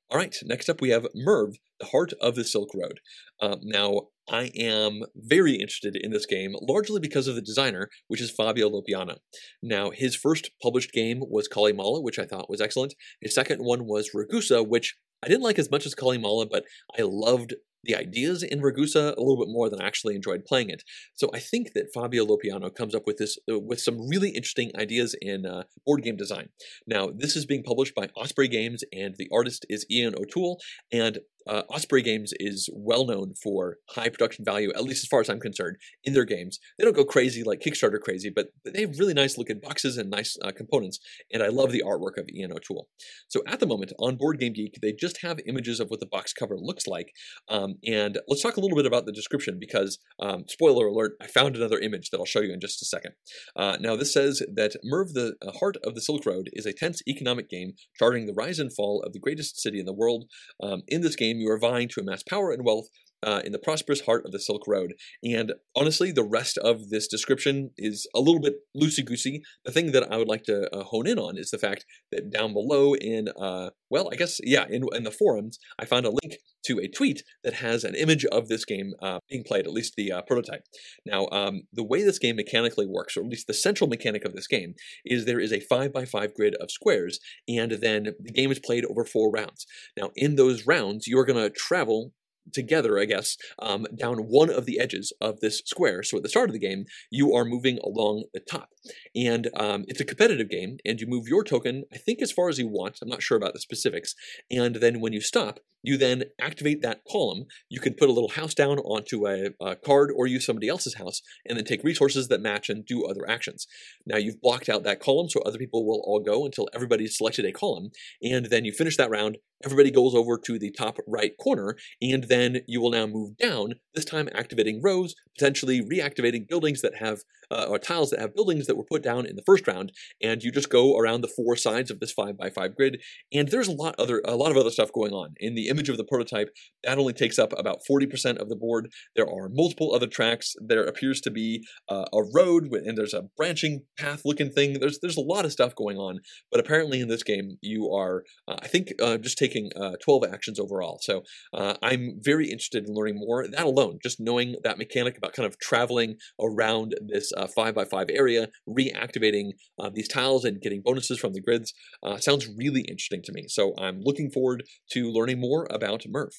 [0.08, 3.00] All right, next up we have Merv, the Heart of the Silk Road.
[3.40, 8.20] Um, now, I am very interested in this game, largely because of the designer, which
[8.20, 9.16] is Fabio Lopiano.
[9.62, 12.94] Now, his first published game was Calimala, which I thought was excellent.
[13.20, 16.64] His second one was Ragusa, which I didn't like as much as Calimala, but
[16.96, 20.70] I loved the ideas in Ragusa a little bit more than I actually enjoyed playing
[20.70, 20.82] it.
[21.14, 24.72] So I think that Fabio Lopiano comes up with this uh, with some really interesting
[24.76, 26.48] ideas in uh, board game design.
[26.86, 30.58] Now, this is being published by Osprey Games, and the artist is Ian O'Toole.
[30.92, 35.20] And uh, Osprey Games is well known for high production value, at least as far
[35.20, 36.58] as I'm concerned, in their games.
[36.78, 40.10] They don't go crazy like Kickstarter crazy, but they have really nice looking boxes and
[40.10, 40.98] nice uh, components,
[41.32, 42.88] and I love the artwork of Ian O'Toole.
[43.28, 46.06] So at the moment on Board Game Geek, they just have images of what the
[46.06, 47.12] box cover looks like,
[47.48, 51.26] um, and let's talk a little bit about the description because, um, spoiler alert, I
[51.26, 53.12] found another image that I'll show you in just a second.
[53.54, 56.72] Uh, now this says that Merv, the uh, Heart of the Silk Road, is a
[56.72, 60.24] tense economic game charting the rise and fall of the greatest city in the world.
[60.62, 62.88] Um, in this game, you are vying to amass power and wealth
[63.26, 64.94] uh, in the prosperous heart of the Silk Road.
[65.22, 69.42] And honestly, the rest of this description is a little bit loosey goosey.
[69.64, 72.30] The thing that I would like to uh, hone in on is the fact that
[72.30, 76.10] down below in, uh, well, I guess, yeah, in, in the forums, I found a
[76.10, 79.72] link to a tweet that has an image of this game uh, being played, at
[79.72, 80.62] least the uh, prototype.
[81.04, 84.34] Now, um, the way this game mechanically works, or at least the central mechanic of
[84.34, 88.58] this game, is there is a 5x5 grid of squares, and then the game is
[88.58, 89.66] played over four rounds.
[89.96, 92.12] Now, in those rounds, you're going to travel
[92.52, 96.02] together, I guess, um, down one of the edges of this square.
[96.02, 98.70] So at the start of the game, you are moving along the top.
[99.14, 102.48] And um, it's a competitive game, and you move your token, I think, as far
[102.48, 102.98] as you want.
[103.02, 104.14] I'm not sure about the specifics.
[104.50, 107.44] And then when you stop, you then activate that column.
[107.68, 110.94] You can put a little house down onto a, a, card or use somebody else's
[110.94, 113.68] house and then take resources that match and do other actions.
[114.04, 117.44] Now you've blocked out that column so other people will all go until everybody's selected
[117.44, 117.90] a column.
[118.20, 122.24] And then you finish that round, everybody goes over to the top right corner, and
[122.24, 127.20] then you will now move down, this time activating rows, potentially reactivating buildings that have,
[127.50, 129.92] uh, or tiles that have buildings that were put down in the first round,
[130.22, 133.48] and you just go around the four sides of this 5 by 5 grid, and
[133.48, 135.34] there's a lot other a lot of other stuff going on.
[135.38, 136.50] In the image of the prototype,
[136.84, 138.88] that only takes up about 40% of the board.
[139.14, 140.54] There are multiple other tracks.
[140.60, 144.80] There appears to be uh, a road, and there's a branching path looking thing.
[144.80, 148.24] There's there's a lot of stuff going on, but apparently in this game, you are,
[148.48, 149.45] uh, I think, uh, just taking
[149.80, 150.98] uh, 12 actions overall.
[151.02, 153.46] So uh, I'm very interested in learning more.
[153.46, 158.48] That alone, just knowing that mechanic about kind of traveling around this 5x5 uh, area,
[158.68, 159.52] reactivating
[159.92, 161.72] these tiles and getting bonuses from the grids,
[162.18, 163.46] sounds really interesting to me.
[163.48, 166.32] So I'm looking forward to learning more about Merv.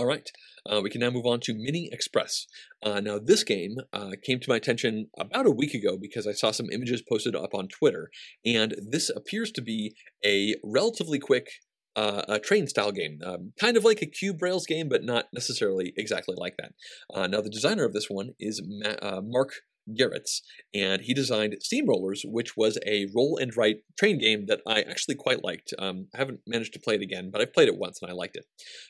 [0.00, 0.30] All right,
[0.64, 2.46] uh, we can now move on to Mini Express.
[2.82, 6.32] Uh, now, this game uh, came to my attention about a week ago because I
[6.32, 8.10] saw some images posted up on Twitter,
[8.42, 11.50] and this appears to be a relatively quick
[11.96, 15.26] uh, a train style game, um, kind of like a cube rails game, but not
[15.32, 16.72] necessarily exactly like that.
[17.12, 19.52] Uh, now, the designer of this one is Ma- uh, Mark
[19.88, 20.40] Gerritsen,
[20.74, 25.14] and he designed Steamrollers, which was a roll and write train game that I actually
[25.14, 25.72] quite liked.
[25.78, 28.14] Um, I haven't managed to play it again, but I've played it once and I
[28.14, 28.46] liked it.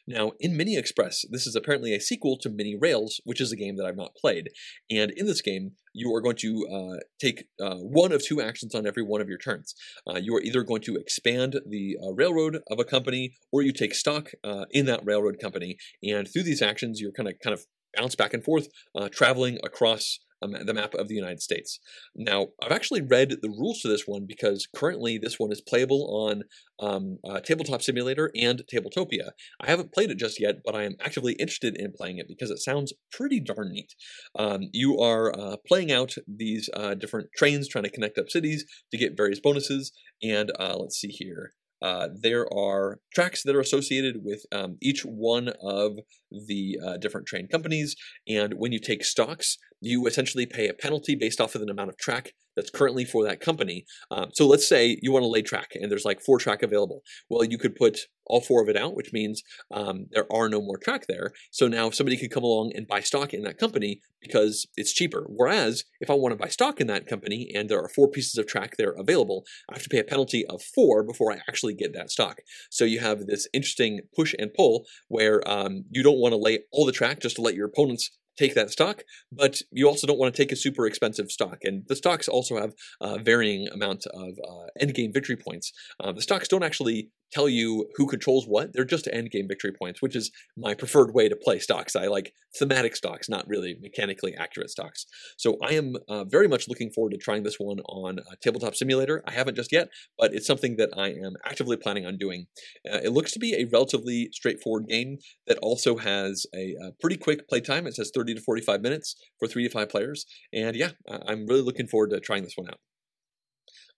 [0.07, 3.57] Now, in Mini Express, this is apparently a sequel to Mini Rails, which is a
[3.57, 4.51] game that I've not played.
[4.91, 8.75] And in this game, you are going to uh, take uh, one of two actions
[8.75, 9.75] on every one of your turns.
[10.09, 13.73] Uh, you are either going to expand the uh, railroad of a company, or you
[13.73, 15.77] take stock uh, in that railroad company.
[16.03, 17.65] And through these actions, you're kind of kind of
[17.97, 21.81] bounce back and forth, uh, traveling across the map of the United States.
[22.15, 26.09] Now, I've actually read the rules to this one because currently this one is playable
[26.31, 26.45] on
[26.81, 29.31] um, uh, Tabletop Simulator and Tabletopia.
[29.61, 32.51] I haven't played it just yet, but I am actively interested in playing it because
[32.51, 33.95] it sounds pretty darn neat.
[34.39, 38.65] Um, you are uh, playing out these uh, different trains trying to connect up cities
[38.91, 41.53] to get various bonuses, and uh, let's see here.
[41.83, 45.99] Uh, there are tracks that are associated with um, each one of
[46.31, 47.97] the uh, different train companies,
[48.29, 51.91] and when you take stocks, you essentially pay a penalty based off of the amount
[51.91, 53.85] of track that's currently for that company.
[54.11, 57.03] Um, so let's say you want to lay track and there's like four track available.
[57.29, 60.61] Well, you could put all four of it out, which means um, there are no
[60.61, 61.33] more track there.
[61.51, 65.27] So now somebody could come along and buy stock in that company because it's cheaper.
[65.29, 68.39] Whereas if I want to buy stock in that company and there are four pieces
[68.39, 71.75] of track there available, I have to pay a penalty of four before I actually
[71.75, 72.41] get that stock.
[72.71, 76.61] So you have this interesting push and pull where um, you don't want to lay
[76.73, 80.19] all the track just to let your opponents take that stock, but you also don't
[80.19, 81.59] want to take a super expensive stock.
[81.63, 85.73] And the stocks also have uh, varying amounts of uh, end game victory points.
[85.99, 88.73] Uh, the stocks don't actually tell you who controls what.
[88.73, 91.97] They're just end game victory points, which is my preferred way to play stocks.
[91.97, 95.07] I like thematic stocks, not really mechanically accurate stocks.
[95.37, 98.75] So I am uh, very much looking forward to trying this one on uh, Tabletop
[98.75, 99.23] Simulator.
[99.27, 99.89] I haven't just yet,
[100.19, 102.47] but it's something that I am actively planning on doing.
[102.91, 107.17] Uh, it looks to be a relatively straightforward game that also has a, a, pretty
[107.17, 107.87] quick playtime.
[107.87, 110.27] It says 30 to 45 minutes for three to five players.
[110.53, 110.91] And yeah,
[111.27, 112.79] I'm really looking forward to trying this one out.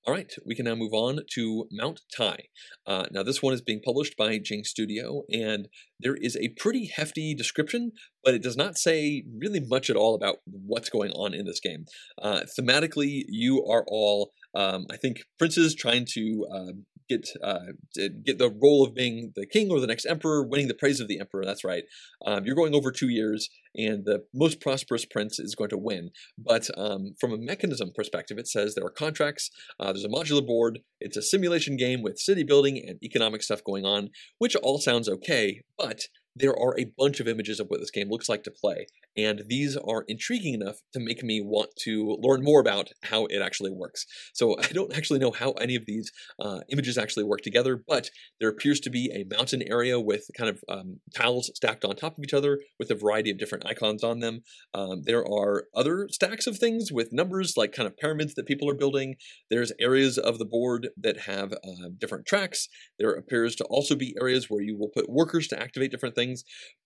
[0.04, 2.36] All right, we can now move on to Mount Tai.
[2.84, 5.68] Uh, now, this one is being published by Jing Studio, and
[6.00, 7.92] there is a pretty hefty description,
[8.24, 11.60] but it does not say really much at all about what's going on in this
[11.60, 11.84] game.
[12.20, 16.72] Uh, thematically, you are all, um, I think, princes trying to uh,
[17.08, 20.74] get uh, get the role of being the king or the next emperor, winning the
[20.74, 21.44] praise of the emperor.
[21.44, 21.84] That's right.
[22.24, 26.10] Um, you're going over two years, and the most prosperous prince is going to win.
[26.38, 29.50] But um, from a mechanism perspective, it says there are contracts.
[29.78, 30.80] Uh, there's a modular board.
[31.00, 35.08] It's a simulation game with city building and economic stuff going on, which all sounds
[35.08, 35.62] okay.
[35.76, 36.02] But
[36.34, 39.42] there are a bunch of images of what this game looks like to play, and
[39.48, 43.70] these are intriguing enough to make me want to learn more about how it actually
[43.70, 44.06] works.
[44.32, 48.10] So I don't actually know how any of these uh, images actually work together, but
[48.40, 52.16] there appears to be a mountain area with kind of um, tiles stacked on top
[52.18, 54.40] of each other with a variety of different icons on them.
[54.74, 58.68] Um, there are other stacks of things with numbers like kind of pyramids that people
[58.70, 59.16] are building.
[59.50, 62.68] There's areas of the board that have uh, different tracks.
[62.98, 66.21] There appears to also be areas where you will put workers to activate different things.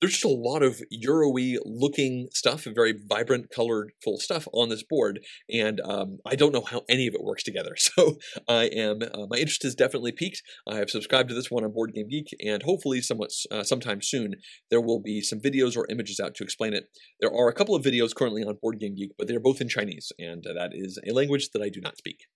[0.01, 5.21] There's just a lot of Euro-y looking stuff, very vibrant, colorful stuff on this board,
[5.51, 7.75] and um, I don't know how any of it works together.
[7.97, 8.17] So
[8.49, 10.43] I am uh, my interest is definitely peaked.
[10.69, 14.03] I have subscribed to this one on Board Game Geek, and hopefully, somewhat uh, sometime
[14.03, 14.35] soon,
[14.71, 16.85] there will be some videos or images out to explain it.
[17.21, 19.69] There are a couple of videos currently on Board Game Geek, but they're both in
[19.69, 22.27] Chinese, and uh, that is a language that I do not speak.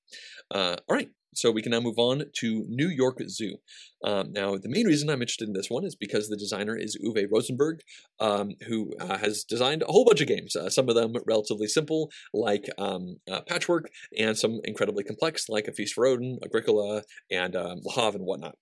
[0.51, 3.57] Uh, all right, so we can now move on to New York Zoo.
[4.05, 6.99] Um, now, the main reason I'm interested in this one is because the designer is
[7.05, 7.81] Uwe Rosenberg,
[8.19, 10.57] um, who uh, has designed a whole bunch of games.
[10.57, 15.69] Uh, some of them relatively simple, like um, uh, Patchwork, and some incredibly complex, like
[15.69, 18.57] A Feast for Odin, Agricola, and um, and whatnot.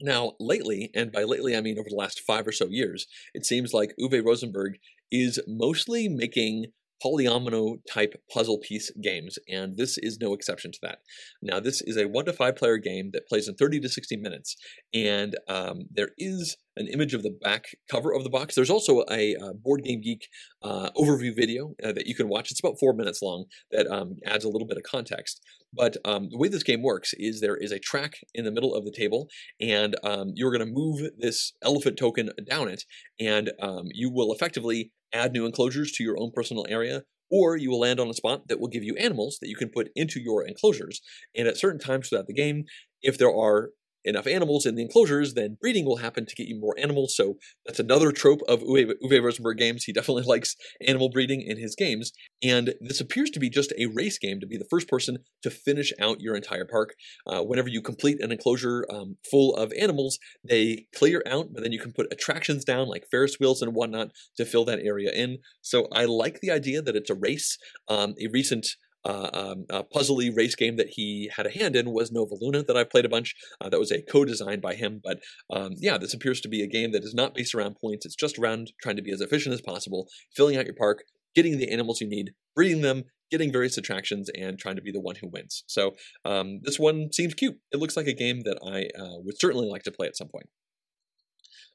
[0.00, 3.44] Now, lately, and by lately I mean over the last five or so years, it
[3.44, 4.78] seems like Uwe Rosenberg
[5.10, 6.66] is mostly making
[7.04, 10.98] polyomino type puzzle piece games, and this is no exception to that.
[11.42, 14.16] Now, this is a one to five player game that plays in 30 to 60
[14.16, 14.56] minutes,
[14.92, 18.54] and um, there is an image of the back cover of the box.
[18.54, 20.28] There's also a, a Board Game Geek
[20.62, 22.50] uh, overview video uh, that you can watch.
[22.50, 25.40] It's about four minutes long that um, adds a little bit of context.
[25.72, 28.74] But um, the way this game works is there is a track in the middle
[28.74, 29.28] of the table,
[29.60, 32.84] and um, you're going to move this elephant token down it,
[33.20, 37.70] and um, you will effectively add new enclosures to your own personal area, or you
[37.70, 40.20] will land on a spot that will give you animals that you can put into
[40.20, 41.02] your enclosures.
[41.36, 42.64] And at certain times throughout the game,
[43.02, 43.70] if there are
[44.04, 47.14] enough animals in the enclosures, then breeding will happen to get you more animals.
[47.16, 47.34] So
[47.66, 49.84] that's another trope of Uwe, Uwe Rosenberg games.
[49.84, 50.56] He definitely likes
[50.86, 52.12] animal breeding in his games.
[52.42, 55.50] And this appears to be just a race game to be the first person to
[55.50, 56.94] finish out your entire park.
[57.26, 61.72] Uh, whenever you complete an enclosure um, full of animals, they clear out, but then
[61.72, 65.38] you can put attractions down like Ferris wheels and whatnot to fill that area in.
[65.62, 67.58] So I like the idea that it's a race.
[67.88, 68.66] Um, a recent
[69.08, 72.62] uh, um, uh, puzzly race game that he had a hand in was Nova Luna
[72.62, 73.34] that I've played a bunch.
[73.60, 76.66] Uh, that was a co-designed by him, but um, yeah, this appears to be a
[76.66, 78.04] game that is not based around points.
[78.04, 81.04] It's just around trying to be as efficient as possible, filling out your park,
[81.34, 85.00] getting the animals you need, breeding them, getting various attractions, and trying to be the
[85.00, 85.64] one who wins.
[85.66, 85.94] So
[86.24, 87.56] um, this one seems cute.
[87.72, 90.28] It looks like a game that I uh, would certainly like to play at some
[90.28, 90.48] point.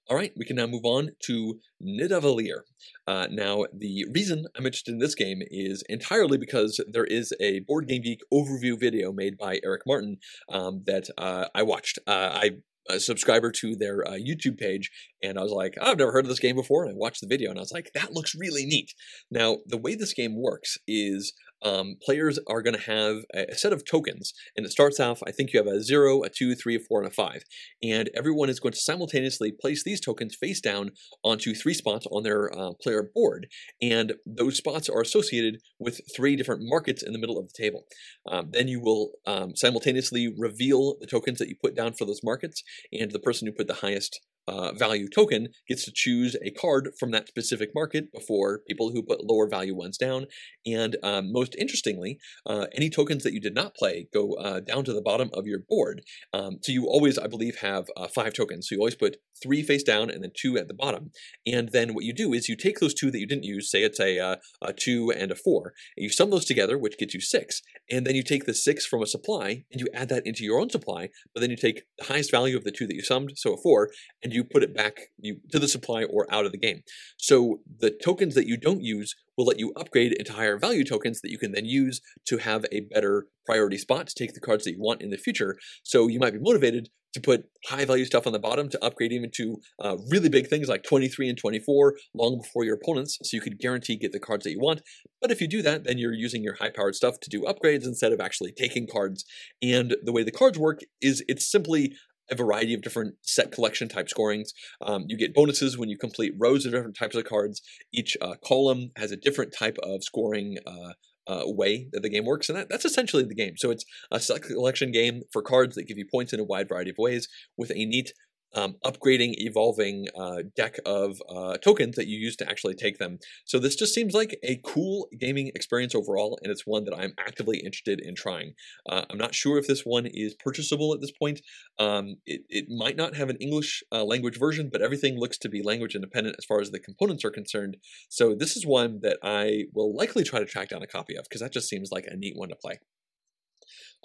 [0.09, 2.63] All right, we can now move on to Nidavellir.
[3.07, 7.59] Uh, now, the reason I'm interested in this game is entirely because there is a
[7.61, 10.17] Board Game Geek overview video made by Eric Martin
[10.49, 11.99] um, that uh, I watched.
[12.05, 12.49] Uh, I
[12.89, 14.91] a subscriber to their uh, YouTube page,
[15.21, 16.83] and I was like, oh, I've never heard of this game before.
[16.83, 18.93] And I watched the video, and I was like, that looks really neat.
[19.31, 21.33] Now, the way this game works is
[21.63, 25.21] um, players are going to have a, set of tokens, and it starts off.
[25.25, 27.43] I think you have a zero, a two, three, a four, and a five,
[27.81, 30.91] and everyone is going to simultaneously place these tokens face down
[31.23, 33.47] onto three spots on their uh, player board,
[33.81, 37.83] and those spots are associated with three different markets in the middle of the table.
[38.29, 42.21] Um, then you will um, simultaneously reveal the tokens that you put down for those
[42.23, 46.51] markets, and the person who put the highest uh, value token gets to choose a
[46.51, 50.25] card from that specific market before people who put lower value ones down.
[50.65, 54.83] And um, most interestingly, uh, any tokens that you did not play go uh, down
[54.85, 56.01] to the bottom of your board.
[56.33, 58.67] Um, so you always, I believe, have uh, five tokens.
[58.67, 61.11] So you always put three face down and then two at the bottom.
[61.45, 63.83] And then what you do is you take those two that you didn't use, say
[63.83, 67.13] it's a, uh, a two and a four, and you sum those together, which gets
[67.13, 67.61] you six.
[67.89, 70.59] And then you take the six from a supply and you add that into your
[70.59, 73.33] own supply, but then you take the highest value of the two that you summed,
[73.35, 73.89] so a four,
[74.23, 76.83] and you put it back you, to the supply or out of the game.
[77.17, 81.21] So the tokens that you don't use will let you upgrade into higher value tokens
[81.21, 84.63] that you can then use to have a better priority spot to take the cards
[84.63, 85.57] that you want in the future.
[85.83, 89.11] So you might be motivated to put high value stuff on the bottom to upgrade
[89.11, 93.35] even to uh, really big things like 23 and 24 long before your opponents so
[93.35, 94.81] you could guarantee get the cards that you want.
[95.21, 97.85] But if you do that, then you're using your high powered stuff to do upgrades
[97.85, 99.25] instead of actually taking cards.
[99.61, 101.93] And the way the cards work is it's simply
[102.31, 104.53] a variety of different set collection type scorings.
[104.81, 107.61] Um, you get bonuses when you complete rows of different types of cards.
[107.93, 110.93] Each uh, column has a different type of scoring uh,
[111.27, 113.53] uh, way that the game works, and that, that's essentially the game.
[113.57, 116.69] So it's a set collection game for cards that give you points in a wide
[116.69, 118.13] variety of ways with a neat
[118.55, 123.19] um, upgrading, evolving uh, deck of uh, tokens that you use to actually take them.
[123.45, 127.13] So this just seems like a cool gaming experience overall, and it's one that I'm
[127.17, 128.53] actively interested in trying.
[128.87, 131.41] Uh, I'm not sure if this one is purchasable at this point.
[131.79, 135.49] Um, it, it might not have an English uh, language version, but everything looks to
[135.49, 137.77] be language independent as far as the components are concerned.
[138.09, 141.23] So this is one that I will likely try to track down a copy of
[141.23, 142.79] because that just seems like a neat one to play.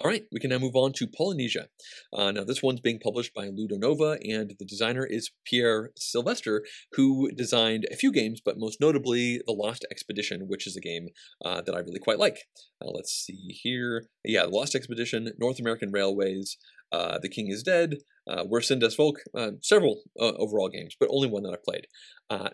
[0.01, 1.67] All right, we can now move on to Polynesia.
[2.13, 7.29] Uh, now, this one's being published by Ludonova, and the designer is Peer Sylvester, who
[7.31, 11.09] designed a few games, but most notably The Lost Expedition, which is a game
[11.43, 12.45] uh, that I really quite like.
[12.81, 14.05] Uh, let's see here.
[14.23, 16.55] Yeah, The Lost Expedition, North American Railways,
[16.93, 17.95] uh, The King is Dead,
[18.25, 21.87] uh, Wer sind das Volk, uh, several overall games, but only one that I've played.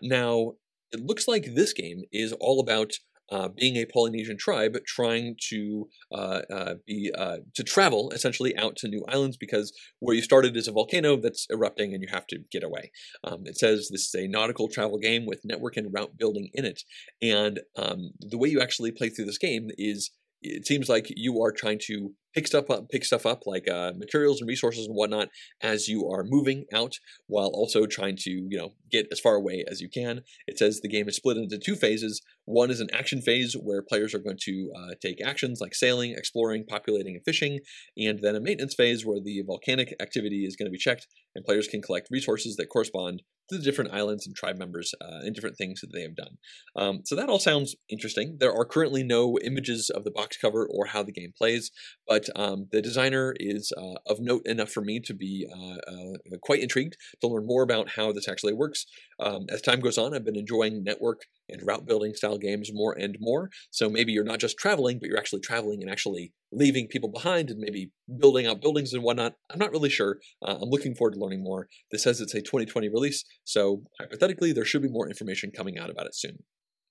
[0.01, 0.53] now,
[0.91, 2.93] it looks like this game is all about
[3.31, 8.75] uh, being a Polynesian tribe trying to uh, uh, be uh, to travel essentially out
[8.77, 12.27] to new islands because where you started is a volcano that's erupting and you have
[12.27, 12.91] to get away.
[13.23, 16.65] Um, it says this is a nautical travel game with network and route building in
[16.65, 16.83] it,
[17.21, 20.11] and um, the way you actually play through this game is
[20.45, 23.93] it seems like you are trying to pick stuff up, pick stuff up like uh,
[23.97, 25.29] materials and resources and whatnot
[25.61, 26.93] as you are moving out,
[27.27, 30.21] while also trying to you know get as far away as you can.
[30.47, 32.21] It says the game is split into two phases.
[32.45, 36.11] One is an action phase where players are going to uh, take actions like sailing,
[36.11, 37.59] exploring, populating, and fishing,
[37.97, 41.45] and then a maintenance phase where the volcanic activity is going to be checked and
[41.45, 45.57] players can collect resources that correspond the different islands and tribe members uh, and different
[45.57, 46.37] things that they have done.
[46.75, 48.37] Um, so that all sounds interesting.
[48.39, 51.71] There are currently no images of the box cover or how the game plays,
[52.07, 56.37] but um, the designer is uh, of note enough for me to be uh, uh
[56.41, 58.85] quite intrigued to learn more about how this actually works.
[59.19, 62.93] Um, as time goes on, I've been enjoying network and route building style games more
[62.93, 63.49] and more.
[63.71, 67.49] So maybe you're not just traveling, but you're actually traveling and actually leaving people behind
[67.49, 69.33] and maybe building out buildings and whatnot.
[69.51, 70.19] I'm not really sure.
[70.41, 71.67] Uh, I'm looking forward to learning more.
[71.91, 75.89] This says it's a 2020 release, so hypothetically, there should be more information coming out
[75.89, 76.39] about it soon.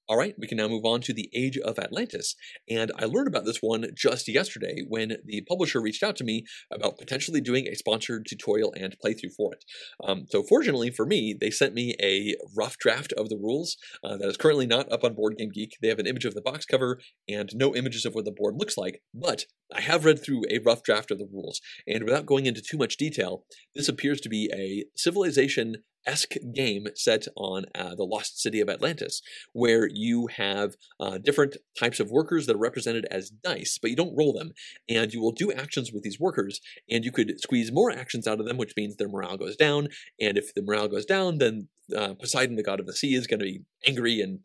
[0.07, 2.34] All right, we can now move on to The Age of Atlantis.
[2.68, 6.44] And I learned about this one just yesterday when the publisher reached out to me
[6.70, 9.64] about potentially doing a sponsored tutorial and playthrough for it.
[10.07, 14.18] Um, so, fortunately for me, they sent me a rough draft of the rules uh,
[14.18, 15.78] that is currently not up on Board Game Geek.
[15.80, 18.57] They have an image of the box cover and no images of what the board
[18.59, 21.60] looks like, but I have read through a rough draft of the rules.
[21.86, 23.44] And without going into too much detail,
[23.74, 28.68] this appears to be a civilization esque game set on uh, the lost city of
[28.68, 29.22] Atlantis,
[29.52, 33.96] where you have uh, different types of workers that are represented as dice, but you
[33.96, 34.52] don't roll them.
[34.88, 36.60] And you will do actions with these workers,
[36.90, 39.88] and you could squeeze more actions out of them, which means their morale goes down.
[40.20, 43.26] And if the morale goes down, then uh, Poseidon, the god of the sea, is
[43.26, 44.40] going to be angry and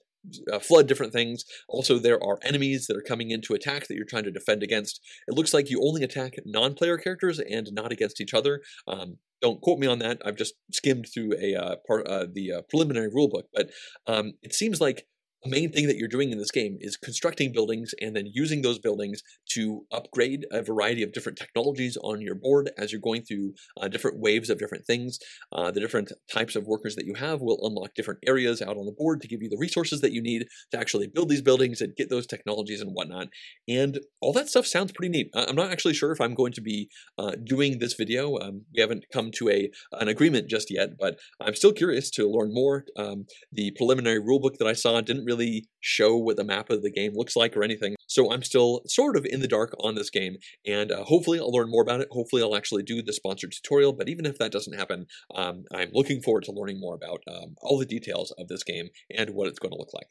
[0.52, 1.46] uh, flood different things.
[1.68, 4.64] Also, there are enemies that are coming in to attack that you're trying to defend
[4.64, 5.02] against.
[5.28, 8.62] It looks like you only attack non-player characters and not against each other.
[8.88, 10.22] Um, don't quote me on that.
[10.26, 13.70] I've just skimmed through a uh, part uh, the uh, preliminary rulebook, but
[14.08, 15.08] um, it seems like
[15.46, 18.80] main thing that you're doing in this game is constructing buildings and then using those
[18.80, 19.22] buildings
[19.52, 23.88] to upgrade a variety of different technologies on your board as you're going through uh,
[23.88, 25.20] different waves of different things.
[25.52, 28.86] Uh, the different types of workers that you have will unlock different areas out on
[28.86, 31.82] the board to give you the resources that you need to actually build these buildings
[31.82, 33.28] and get those technologies and whatnot.
[33.68, 35.32] And all that stuff sounds pretty neat.
[35.34, 38.38] I'm not actually sure if I'm going to be uh, doing this video.
[38.38, 42.30] Um, we haven't come to a an agreement just yet, but I'm still curious to
[42.30, 42.86] learn more.
[42.98, 46.92] Um, the preliminary rulebook that I saw didn't really show what the map of the
[46.92, 47.96] game looks like or anything.
[48.08, 51.52] So I'm still sort of in the dark on this game, and uh, hopefully I'll
[51.52, 52.08] learn more about it.
[52.12, 55.06] Hopefully I'll actually do the sponsored tutorial, but even if that doesn't happen,
[55.36, 58.90] um, I'm looking forward to learning more about um, all the details of this game
[59.16, 60.08] and what it's going to look like.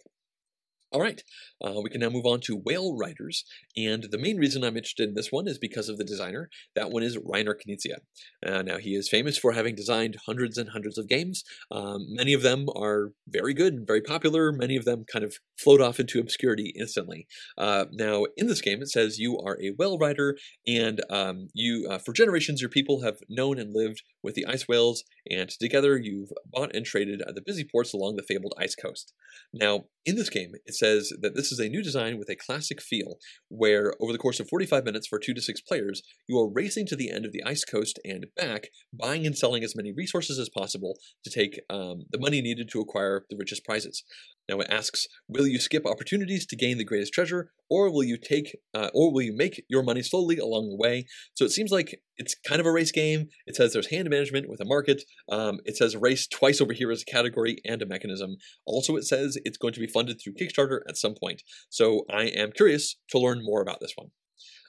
[0.91, 1.23] All right,
[1.63, 3.45] uh, we can now move on to Whale Riders,
[3.77, 6.49] and the main reason I'm interested in this one is because of the designer.
[6.75, 7.99] That one is Reiner Knizia.
[8.47, 11.45] Uh, now, he is famous for having designed hundreds and hundreds of games.
[11.71, 14.51] Um, many of them are very good and very popular.
[14.51, 17.27] Many of them kind of float off into obscurity instantly.
[17.59, 21.87] Uh, now, in this game, it says you are a whale rider, and um, you,
[21.91, 25.97] uh, for generations, your people have known and lived with the ice whales, and together
[25.97, 29.13] you've bought and traded at the busy ports along the fabled ice coast.
[29.53, 32.81] Now, in this game, it says that this is a new design with a classic
[32.81, 33.19] feel,
[33.49, 36.87] where over the course of 45 minutes for 2 to 6 players, you are racing
[36.87, 40.39] to the end of the ice coast and back, buying and selling as many resources
[40.39, 44.05] as possible to take um, the money needed to acquire the richest prizes.
[44.49, 48.17] Now it asks, will you skip opportunities to gain the greatest treasure, or will you
[48.17, 51.07] take, uh, or will you make your money slowly along the way?
[51.35, 53.29] So it seems like it's kind of a race game.
[53.47, 55.03] It says there's hand management with a market.
[55.31, 58.37] Um, it says race twice over here as a category and a mechanism.
[58.65, 61.43] Also, it says it's going to be funded through Kickstarter at some point.
[61.69, 64.09] So I am curious to learn more about this one.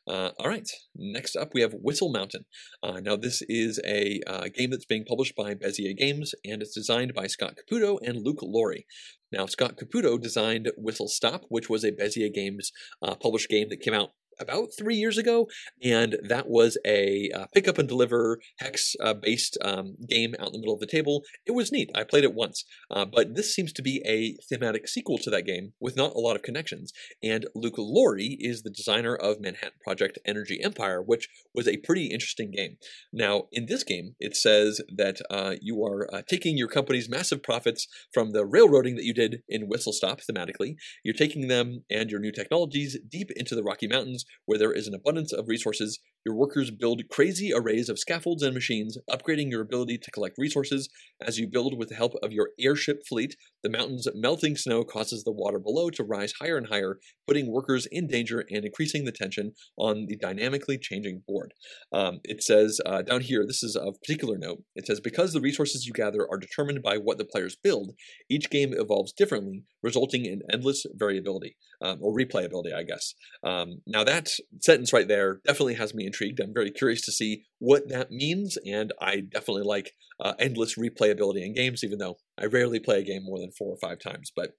[0.08, 2.46] Uh, all right, next up we have Whistle Mountain.
[2.82, 6.74] Uh, now this is a uh, game that's being published by Bezier Games, and it's
[6.74, 8.86] designed by Scott Caputo and Luke Laurie.
[9.32, 12.72] Now Scott Caputo designed Whistle Stop, which was a Bezier Games
[13.02, 15.48] uh, published game that came out about three years ago,
[15.84, 20.48] and that was a uh, pick up and deliver hex uh, based um, game out
[20.48, 21.24] in the middle of the table.
[21.46, 21.90] It was neat.
[21.96, 25.46] I played it once, uh, but this seems to be a thematic sequel to that
[25.46, 26.94] game with not a lot of connections.
[27.24, 32.08] And Luke Laurie is the designer of Manhattan Project Energy Empire, which was a pretty
[32.08, 32.78] interesting game.
[33.12, 37.44] Now, in this game, it says that uh, you are uh, taking your company's massive
[37.44, 40.76] profits from the railroading that you did in Whistle Stop thematically.
[41.04, 44.88] You're taking them and your new technologies deep into the Rocky Mountains where there is
[44.88, 49.62] an abundance of resources your workers build crazy arrays of scaffolds and machines, upgrading your
[49.62, 50.90] ability to collect resources.
[51.22, 55.24] As you build with the help of your airship fleet, the mountain's melting snow causes
[55.24, 59.12] the water below to rise higher and higher, putting workers in danger and increasing the
[59.12, 61.54] tension on the dynamically changing board.
[61.92, 65.42] Um, it says uh, down here, this is of particular note, it says, because the
[65.42, 67.92] resources you gather are determined by what the players build,
[68.30, 73.14] each game evolves differently, resulting in endless variability, um, or replayability, I guess.
[73.44, 74.30] Um, now that
[74.62, 76.40] sentence right there definitely has me intrigued.
[76.40, 81.46] I'm very curious to see what that means, and I definitely like uh, endless replayability
[81.46, 84.32] in games, even though I rarely play a game more than four or five times.
[84.36, 84.52] But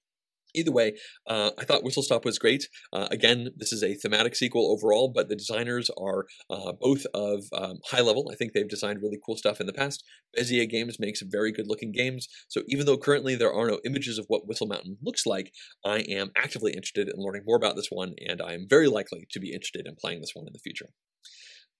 [0.55, 0.95] Either way,
[1.27, 2.69] uh, I thought Whistle Stop was great.
[2.93, 7.45] Uh, again, this is a thematic sequel overall, but the designers are uh, both of
[7.53, 8.29] um, high level.
[8.31, 10.05] I think they've designed really cool stuff in the past.
[10.37, 12.29] Bezier Games makes very good looking games.
[12.49, 15.53] So even though currently there are no images of what Whistle Mountain looks like,
[15.85, 19.27] I am actively interested in learning more about this one, and I am very likely
[19.31, 20.91] to be interested in playing this one in the future.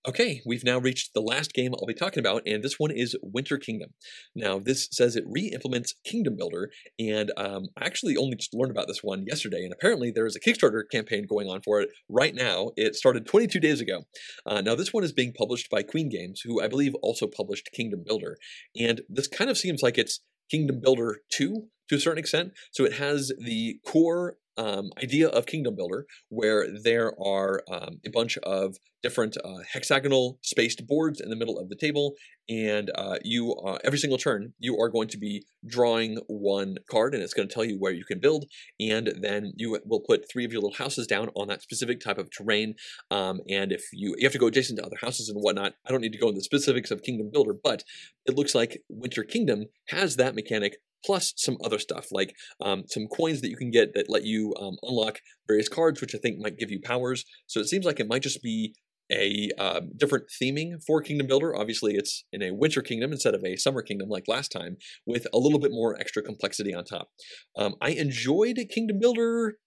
[0.07, 3.15] Okay, we've now reached the last game I'll be talking about, and this one is
[3.21, 3.91] Winter Kingdom.
[4.35, 8.87] Now, this says it re-implements Kingdom Builder, and um, I actually only just learned about
[8.87, 12.33] this one yesterday, and apparently there is a Kickstarter campaign going on for it right
[12.33, 12.71] now.
[12.77, 14.05] It started 22 days ago.
[14.43, 17.69] Uh, now, this one is being published by Queen Games, who I believe also published
[17.71, 18.37] Kingdom Builder,
[18.75, 22.53] and this kind of seems like it's Kingdom Builder 2 to a certain extent.
[22.71, 28.09] So it has the core um, idea of Kingdom Builder, where there are um, a
[28.09, 32.13] bunch of different uh, hexagonal spaced boards in the middle of the table,
[32.49, 37.13] and uh, you uh, every single turn you are going to be drawing one card,
[37.13, 38.45] and it's going to tell you where you can build,
[38.79, 42.17] and then you will put three of your little houses down on that specific type
[42.17, 42.75] of terrain.
[43.09, 45.91] Um, and if you you have to go adjacent to other houses and whatnot, I
[45.91, 47.83] don't need to go into the specifics of Kingdom Builder, but
[48.25, 53.07] it looks like Winter Kingdom has that mechanic plus some other stuff like um, some
[53.07, 56.39] coins that you can get that let you um, unlock various cards, which I think
[56.39, 57.25] might give you powers.
[57.47, 58.73] So it seems like it might just be
[59.11, 61.55] a uh, different theming for Kingdom Builder.
[61.55, 65.27] Obviously, it's in a Winter Kingdom instead of a Summer Kingdom like last time, with
[65.33, 67.09] a little bit more extra complexity on top.
[67.57, 69.57] Um, I enjoyed Kingdom Builder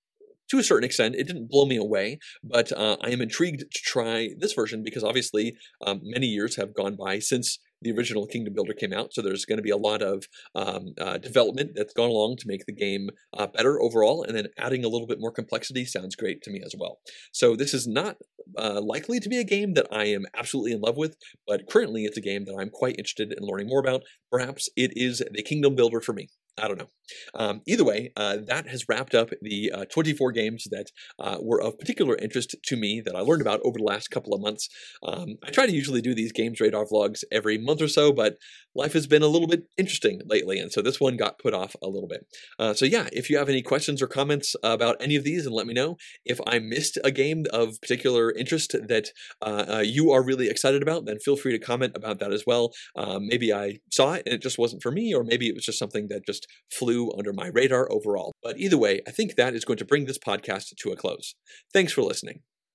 [0.51, 1.14] to a certain extent.
[1.14, 5.05] It didn't blow me away, but uh, I am intrigued to try this version because
[5.05, 5.57] obviously
[5.87, 9.12] um, many years have gone by since the original Kingdom Builder came out.
[9.12, 12.49] So there's going to be a lot of um, uh, development that's gone along to
[12.49, 16.16] make the game uh, better overall, and then adding a little bit more complexity sounds
[16.16, 16.99] great to me as well.
[17.32, 18.16] So this is not
[18.59, 21.16] uh, likely to be a game that I am absolutely in love with,
[21.47, 24.03] but currently it's a game that I'm quite interested in learning more about.
[24.30, 26.28] Perhaps it is the Kingdom Builder for me.
[26.57, 26.89] I don't know.
[27.35, 30.87] Um, either way, uh, that has wrapped up the uh, 24 games that
[31.19, 34.33] uh, were of particular interest to me that I learned about over the last couple
[34.33, 34.69] of months.
[35.03, 38.37] Um, I try to usually do these Games Radar vlogs every month or so, but
[38.75, 41.77] life has been a little bit interesting lately, and so this one got put off
[41.83, 42.27] a little bit.
[42.59, 45.55] Uh, so yeah, if you have any questions or comments about any of these, and
[45.55, 45.97] let me know.
[46.25, 49.11] If I missed a game of particular interest that
[49.43, 52.45] uh, uh, you are really excited about, then feel free to comment about that as
[52.47, 52.73] well.
[52.97, 55.65] Um, maybe I saw it and it just wasn't for me, or maybe it was
[55.65, 58.32] just something that just flew under my radar overall.
[58.42, 61.34] But either way, I think that is going to bring this podcast to a close.
[61.72, 62.40] Thanks for listening.